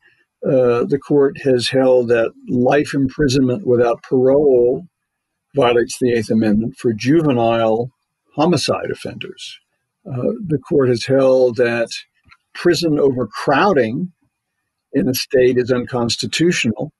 uh, 0.44 0.84
the 0.84 0.98
court 0.98 1.40
has 1.42 1.68
held 1.68 2.08
that 2.08 2.32
life 2.48 2.92
imprisonment 2.94 3.66
without 3.66 4.02
parole 4.02 4.86
violates 5.54 5.98
the 6.00 6.12
Eighth 6.12 6.30
Amendment 6.30 6.74
for 6.76 6.92
juvenile 6.92 7.90
homicide 8.34 8.90
offenders. 8.90 9.58
Uh, 10.06 10.32
the 10.46 10.58
court 10.58 10.88
has 10.88 11.06
held 11.06 11.56
that 11.56 11.88
prison 12.54 12.98
overcrowding 12.98 14.12
in 14.94 15.08
a 15.08 15.14
state 15.14 15.58
is 15.58 15.70
unconstitutional 15.70 16.92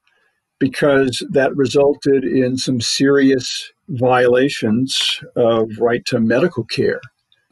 because 0.59 1.25
that 1.31 1.55
resulted 1.57 2.25
in 2.25 2.57
some 2.57 2.81
serious 2.81 3.73
violations 3.89 5.21
of 5.37 5.79
right 5.79 6.05
to 6.07 6.21
medical 6.21 6.65
care. 6.65 7.01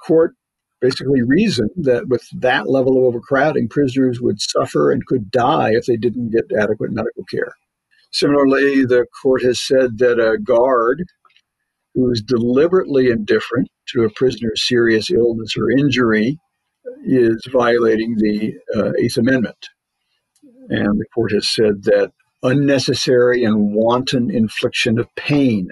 Court 0.04 0.34
basically 0.80 1.22
reasoned 1.22 1.70
that 1.76 2.08
with 2.08 2.26
that 2.32 2.68
level 2.68 2.98
of 2.98 3.04
overcrowding, 3.04 3.68
prisoners 3.68 4.20
would 4.20 4.40
suffer 4.40 4.90
and 4.90 5.06
could 5.06 5.30
die 5.30 5.70
if 5.72 5.86
they 5.86 5.96
didn't 5.96 6.30
get 6.30 6.56
adequate 6.58 6.90
medical 6.90 7.24
care. 7.30 7.52
Similarly, 8.10 8.84
the 8.84 9.06
court 9.22 9.42
has 9.42 9.60
said 9.60 9.98
that 9.98 10.18
a 10.18 10.38
guard 10.38 11.04
who 11.94 12.10
is 12.10 12.22
deliberately 12.22 13.08
indifferent 13.08 13.68
to 13.88 14.04
a 14.04 14.10
prisoner's 14.10 14.66
serious 14.66 15.10
illness 15.10 15.54
or 15.56 15.70
injury 15.70 16.38
is 17.04 17.46
violating 17.50 18.16
the 18.16 18.54
uh, 18.76 18.92
Eighth 18.98 19.16
Amendment. 19.16 19.56
And 20.68 20.98
the 21.00 21.06
court 21.14 21.32
has 21.32 21.48
said 21.48 21.84
that 21.84 22.12
unnecessary 22.42 23.44
and 23.44 23.74
wanton 23.74 24.30
infliction 24.30 24.98
of 24.98 25.14
pain 25.14 25.68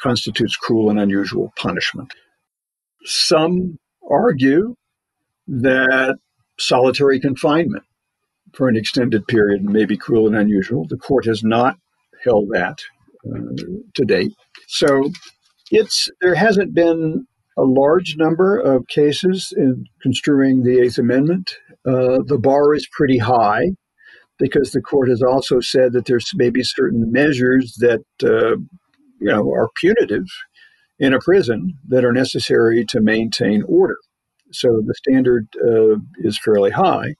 constitutes 0.00 0.56
cruel 0.56 0.90
and 0.90 0.98
unusual 0.98 1.52
punishment. 1.56 2.12
Some 3.04 3.78
argue 4.08 4.76
that 5.46 6.16
solitary 6.58 7.20
confinement 7.20 7.84
for 8.52 8.68
an 8.68 8.76
extended 8.76 9.26
period 9.26 9.62
may 9.62 9.84
be 9.84 9.96
cruel 9.96 10.26
and 10.26 10.36
unusual. 10.36 10.86
The 10.86 10.96
court 10.96 11.24
has 11.26 11.42
not 11.42 11.76
held 12.24 12.50
that 12.50 12.78
uh, 13.26 13.54
to 13.94 14.04
date. 14.04 14.32
So 14.68 15.10
it's 15.70 16.08
there 16.20 16.34
hasn't 16.34 16.74
been 16.74 17.26
a 17.56 17.62
large 17.62 18.16
number 18.16 18.58
of 18.58 18.86
cases 18.88 19.52
in 19.56 19.86
construing 20.00 20.62
the 20.62 20.80
Eighth 20.80 20.98
Amendment. 20.98 21.56
Uh, 21.86 22.18
the 22.24 22.38
bar 22.38 22.74
is 22.74 22.86
pretty 22.90 23.18
high 23.18 23.72
because 24.38 24.72
the 24.72 24.82
court 24.82 25.08
has 25.08 25.22
also 25.22 25.60
said 25.60 25.92
that 25.92 26.06
there's 26.06 26.30
maybe 26.34 26.62
certain 26.62 27.12
measures 27.12 27.76
that 27.80 28.04
uh, 28.22 28.56
you 29.20 29.28
know 29.28 29.50
are 29.52 29.70
punitive 29.76 30.26
in 30.98 31.12
a 31.12 31.20
prison 31.20 31.74
that 31.88 32.04
are 32.04 32.12
necessary 32.12 32.84
to 32.86 33.00
maintain 33.00 33.62
order. 33.66 33.96
So 34.52 34.82
the 34.84 34.94
standard 34.94 35.48
uh, 35.64 35.96
is 36.18 36.38
fairly 36.38 36.70
high, 36.70 37.14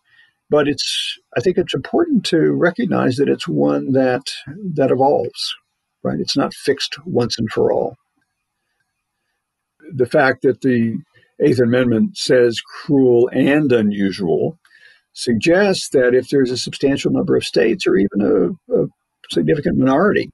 but 0.50 0.68
it's 0.68 1.18
I 1.36 1.40
think 1.40 1.58
it's 1.58 1.74
important 1.74 2.24
to 2.26 2.52
recognize 2.52 3.16
that 3.16 3.28
it's 3.28 3.48
one 3.48 3.92
that 3.92 4.32
that 4.74 4.90
evolves. 4.90 5.54
Right, 6.04 6.18
it's 6.18 6.36
not 6.36 6.52
fixed 6.52 6.96
once 7.06 7.38
and 7.38 7.48
for 7.48 7.72
all 7.72 7.94
the 9.90 10.06
fact 10.06 10.42
that 10.42 10.60
the 10.60 10.98
Eighth 11.40 11.60
Amendment 11.60 12.16
says 12.16 12.60
cruel 12.60 13.28
and 13.32 13.70
unusual 13.72 14.58
suggests 15.12 15.90
that 15.90 16.14
if 16.14 16.28
there's 16.28 16.50
a 16.50 16.56
substantial 16.56 17.12
number 17.12 17.36
of 17.36 17.44
states 17.44 17.86
or 17.86 17.96
even 17.96 18.58
a, 18.70 18.74
a 18.74 18.86
significant 19.30 19.78
minority, 19.78 20.30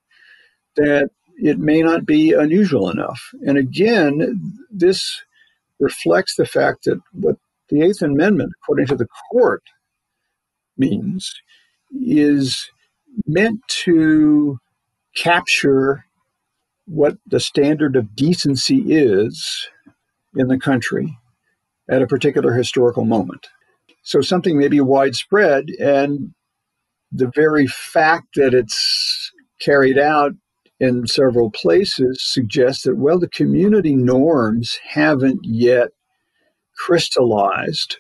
that 0.76 1.11
it 1.37 1.59
may 1.59 1.83
not 1.83 2.05
be 2.05 2.33
unusual 2.33 2.91
enough. 2.91 3.31
And 3.47 3.59
again, 3.59 4.59
this 4.70 5.22
reflects 5.79 6.37
the 6.37 6.47
fact 6.47 6.85
that 6.85 7.01
what 7.12 7.37
the 7.68 7.83
Eighth 7.83 8.03
Amendment, 8.03 8.53
according 8.62 8.87
to 8.87 8.97
the 8.97 9.09
court, 9.31 9.62
means 10.76 11.35
is 11.93 12.70
meant 13.26 13.61
to 13.68 14.59
capture 15.16 16.05
what 16.87 17.18
the 17.26 17.41
standard 17.41 17.97
of 17.97 18.16
decency 18.16 18.85
is 18.89 19.68
in 20.35 20.49
the 20.49 20.59
country 20.59 21.18
at 21.89 22.03
a 22.03 22.07
particular 22.07 22.53
historical 22.55 23.05
moment. 23.05 23.49
So 24.09 24.20
something 24.20 24.59
may 24.59 24.68
be 24.68 24.80
widespread, 24.80 25.68
and 25.78 26.34
the 27.12 27.30
very 27.34 27.66
fact 27.66 28.28
that 28.36 28.54
it's 28.54 29.32
carried 29.61 29.98
out 29.98 30.32
in 30.80 31.06
several 31.06 31.50
places 31.50 32.22
suggests 32.22 32.84
that, 32.84 32.96
well, 32.96 33.18
the 33.18 33.28
community 33.28 33.94
norms 33.94 34.78
haven't 34.82 35.40
yet 35.42 35.88
crystallized 36.76 37.98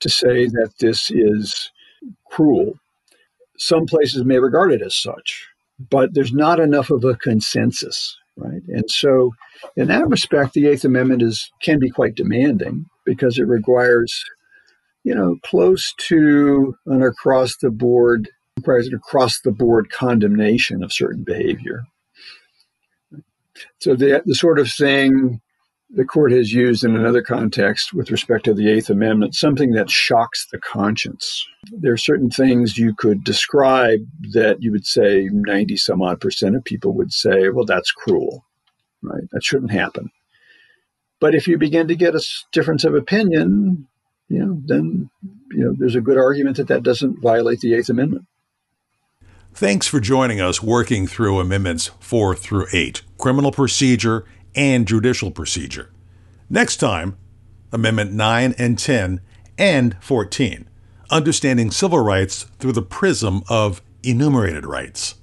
to 0.00 0.08
say 0.08 0.46
that 0.46 0.72
this 0.80 1.10
is 1.10 1.70
cruel. 2.30 2.74
Some 3.58 3.86
places 3.86 4.24
may 4.24 4.38
regard 4.38 4.72
it 4.72 4.82
as 4.82 4.96
such 4.96 5.48
but 5.90 6.14
there's 6.14 6.32
not 6.32 6.60
enough 6.60 6.90
of 6.90 7.04
a 7.04 7.14
consensus, 7.16 8.16
right? 8.36 8.62
And 8.68 8.88
so, 8.90 9.32
in 9.76 9.88
that 9.88 10.08
respect, 10.08 10.54
the 10.54 10.66
Eighth 10.66 10.84
Amendment 10.84 11.22
is 11.22 11.50
can 11.62 11.78
be 11.78 11.90
quite 11.90 12.14
demanding 12.14 12.86
because 13.04 13.38
it 13.38 13.46
requires, 13.46 14.24
you 15.04 15.14
know, 15.14 15.36
close 15.44 15.94
to 15.98 16.74
an 16.86 17.02
across 17.02 17.56
the 17.58 17.70
board 17.70 18.30
across 18.58 19.40
the 19.40 19.52
board 19.52 19.90
condemnation 19.90 20.82
of 20.82 20.92
certain 20.92 21.22
behavior. 21.22 21.84
So 23.80 23.94
the 23.94 24.22
the 24.24 24.34
sort 24.34 24.58
of 24.58 24.70
thing 24.70 25.40
the 25.90 26.04
court 26.04 26.32
has 26.32 26.52
used 26.52 26.82
in 26.82 26.96
another 26.96 27.22
context 27.22 27.92
with 27.92 28.10
respect 28.10 28.44
to 28.46 28.54
the 28.54 28.68
Eighth 28.70 28.90
Amendment, 28.90 29.34
something 29.34 29.72
that 29.72 29.90
shocks 29.90 30.46
the 30.50 30.58
conscience. 30.58 31.46
There 31.70 31.92
are 31.92 31.98
certain 31.98 32.30
things 32.30 32.78
you 32.78 32.94
could 32.94 33.22
describe 33.22 34.00
that 34.32 34.60
you 34.60 34.72
would 34.72 34.86
say 34.86 35.28
90 35.30 35.76
some 35.76 36.02
odd 36.02 36.20
percent 36.20 36.56
of 36.56 36.64
people 36.64 36.94
would 36.94 37.12
say, 37.12 37.48
well, 37.48 37.64
that's 37.64 37.92
cruel, 37.92 38.44
right? 39.02 39.22
That 39.30 39.44
shouldn't 39.44 39.70
happen. 39.70 40.10
But 41.20 41.34
if 41.34 41.46
you 41.46 41.58
begin 41.58 41.86
to 41.88 41.96
get 41.96 42.16
a 42.16 42.26
difference 42.52 42.84
of 42.84 42.94
opinion, 42.94 43.86
you 44.28 44.38
know, 44.38 44.60
then 44.64 45.10
you 45.50 45.64
know 45.64 45.74
there's 45.78 45.94
a 45.94 46.00
good 46.00 46.18
argument 46.18 46.56
that 46.56 46.68
that 46.68 46.82
doesn't 46.82 47.20
violate 47.20 47.60
the 47.60 47.74
Eighth 47.74 47.88
Amendment. 47.88 48.26
Thanks 49.52 49.86
for 49.86 50.00
joining 50.00 50.40
us 50.40 50.62
working 50.62 51.06
through 51.06 51.38
Amendments 51.38 51.92
4 52.00 52.34
through 52.34 52.66
8, 52.72 53.02
Criminal 53.18 53.52
Procedure 53.52 54.24
and 54.56 54.86
judicial 54.86 55.30
procedure. 55.30 55.92
Next 56.50 56.78
time, 56.78 57.16
Amendment 57.72 58.12
9 58.12 58.54
and 58.58 58.76
10 58.76 59.20
and 59.56 59.96
14, 60.00 60.68
understanding 61.10 61.70
civil 61.70 62.00
rights 62.00 62.44
through 62.58 62.72
the 62.72 62.82
prism 62.82 63.42
of 63.48 63.80
enumerated 64.02 64.66
rights. 64.66 65.14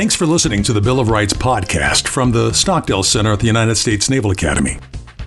Thanks 0.00 0.16
for 0.16 0.24
listening 0.24 0.62
to 0.62 0.72
the 0.72 0.80
Bill 0.80 0.98
of 0.98 1.10
Rights 1.10 1.34
podcast 1.34 2.08
from 2.08 2.32
the 2.32 2.54
Stockdale 2.54 3.02
Center 3.02 3.34
at 3.34 3.40
the 3.40 3.46
United 3.46 3.74
States 3.74 4.08
Naval 4.08 4.30
Academy. 4.30 4.78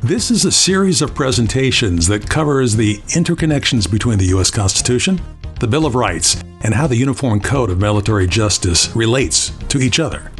This 0.01 0.31
is 0.31 0.45
a 0.45 0.51
series 0.51 1.03
of 1.03 1.13
presentations 1.13 2.07
that 2.07 2.27
covers 2.27 2.75
the 2.75 2.97
interconnections 3.09 3.89
between 3.89 4.17
the 4.17 4.25
U.S. 4.29 4.49
Constitution, 4.49 5.21
the 5.59 5.67
Bill 5.67 5.85
of 5.85 5.93
Rights, 5.93 6.41
and 6.61 6.73
how 6.73 6.87
the 6.87 6.95
Uniform 6.95 7.39
Code 7.39 7.69
of 7.69 7.79
Military 7.79 8.25
Justice 8.25 8.95
relates 8.95 9.51
to 9.67 9.77
each 9.77 9.99
other. 9.99 10.31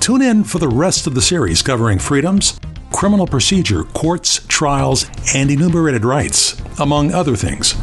Tune 0.00 0.22
in 0.22 0.42
for 0.42 0.58
the 0.58 0.66
rest 0.66 1.06
of 1.06 1.14
the 1.14 1.22
series 1.22 1.62
covering 1.62 2.00
freedoms, 2.00 2.58
criminal 2.90 3.28
procedure, 3.28 3.84
courts, 3.84 4.44
trials, 4.48 5.08
and 5.36 5.52
enumerated 5.52 6.04
rights, 6.04 6.60
among 6.80 7.14
other 7.14 7.36
things. 7.36 7.76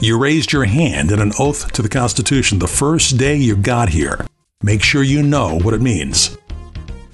You 0.00 0.16
raised 0.16 0.52
your 0.52 0.64
hand 0.64 1.12
in 1.12 1.20
an 1.20 1.32
oath 1.38 1.70
to 1.72 1.82
the 1.82 1.90
Constitution 1.90 2.60
the 2.60 2.66
first 2.66 3.18
day 3.18 3.36
you 3.36 3.56
got 3.56 3.90
here. 3.90 4.24
Make 4.64 4.82
sure 4.82 5.02
you 5.02 5.22
know 5.22 5.58
what 5.58 5.74
it 5.74 5.82
means. 5.82 6.38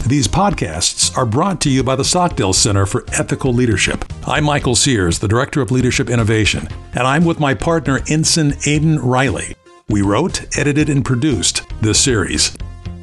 These 0.07 0.29
podcasts 0.29 1.17
are 1.19 1.27
brought 1.27 1.61
to 1.63 1.69
you 1.69 1.83
by 1.83 1.97
the 1.97 2.05
Stockdale 2.05 2.53
Center 2.53 2.87
for 2.87 3.05
Ethical 3.09 3.53
Leadership. 3.53 4.05
I'm 4.25 4.45
Michael 4.45 4.77
Sears, 4.77 5.19
the 5.19 5.27
Director 5.27 5.61
of 5.61 5.73
Leadership 5.73 6.11
Innovation, 6.11 6.69
and 6.93 7.01
I'm 7.01 7.25
with 7.25 7.41
my 7.41 7.55
partner, 7.55 8.03
Ensign 8.07 8.55
Aidan 8.67 9.01
Riley. 9.01 9.57
We 9.89 10.01
wrote, 10.01 10.57
edited, 10.57 10.89
and 10.89 11.05
produced 11.05 11.69
this 11.81 11.99
series. 11.99 12.57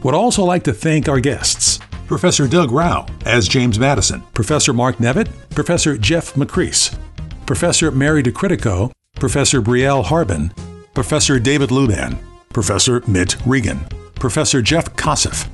Would 0.04 0.16
also 0.16 0.45
like 0.45 0.64
to 0.64 0.74
thank 0.74 1.10
our 1.10 1.20
guests 1.20 1.80
Professor 2.08 2.48
Doug 2.48 2.72
Rauch 2.72 3.10
as 3.26 3.50
James 3.50 3.78
Madison, 3.78 4.22
Professor 4.34 4.72
Mark 4.72 4.95
Nevitt, 4.95 5.28
Professor 5.50 5.98
Jeff 5.98 6.36
McCrease, 6.36 6.98
Professor 7.45 7.91
Mary 7.91 8.24
DeCritico, 8.24 8.93
Professor 9.16 9.62
Brielle 9.62 10.06
Harbin, 10.06 10.54
Professor 10.93 11.38
David 11.38 11.70
Luban, 11.70 12.18
Professor 12.54 13.04
Mitt 13.08 13.36
Regan, 13.45 13.86
Professor 14.20 14.61
Jeff 14.61 14.95
Kosseff, 14.95 15.47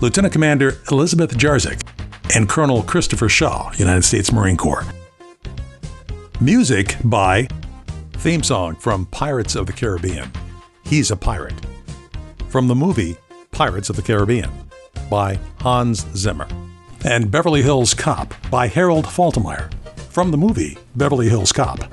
Lieutenant 0.00 0.32
Commander 0.32 0.78
Elizabeth 0.90 1.36
Jarzik, 1.36 1.82
and 2.34 2.48
Colonel 2.48 2.82
Christopher 2.82 3.28
Shaw, 3.28 3.72
United 3.76 4.02
States 4.02 4.32
Marine 4.32 4.56
Corps. 4.56 4.84
Music 6.40 6.96
by 7.04 7.48
theme 8.14 8.42
song 8.42 8.76
from 8.76 9.06
Pirates 9.06 9.54
of 9.56 9.66
the 9.66 9.72
Caribbean. 9.72 10.30
He's 10.84 11.10
a 11.10 11.16
pirate. 11.16 11.54
From 12.48 12.68
the 12.68 12.74
movie 12.74 13.16
Pirates 13.50 13.90
of 13.90 13.96
the 13.96 14.02
Caribbean 14.02 14.50
by 15.10 15.38
Hans 15.60 16.06
Zimmer. 16.14 16.48
And 17.04 17.30
Beverly 17.30 17.62
Hills 17.62 17.94
Cop 17.94 18.32
by 18.50 18.68
Harold 18.68 19.04
Faltermeyer. 19.04 19.72
From 20.10 20.30
the 20.30 20.36
movie 20.36 20.78
Beverly 20.94 21.28
Hills 21.28 21.52
Cop. 21.52 21.84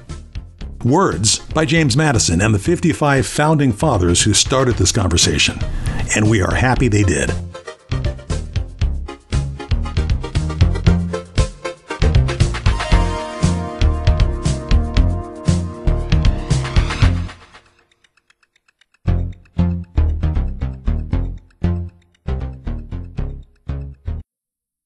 Words 0.83 1.39
by 1.53 1.65
James 1.65 1.95
Madison 1.95 2.41
and 2.41 2.55
the 2.55 2.59
55 2.59 3.27
founding 3.27 3.71
fathers 3.71 4.23
who 4.23 4.33
started 4.33 4.75
this 4.75 4.91
conversation. 4.91 5.59
And 6.15 6.27
we 6.27 6.41
are 6.41 6.55
happy 6.55 6.87
they 6.87 7.03
did. 7.03 7.31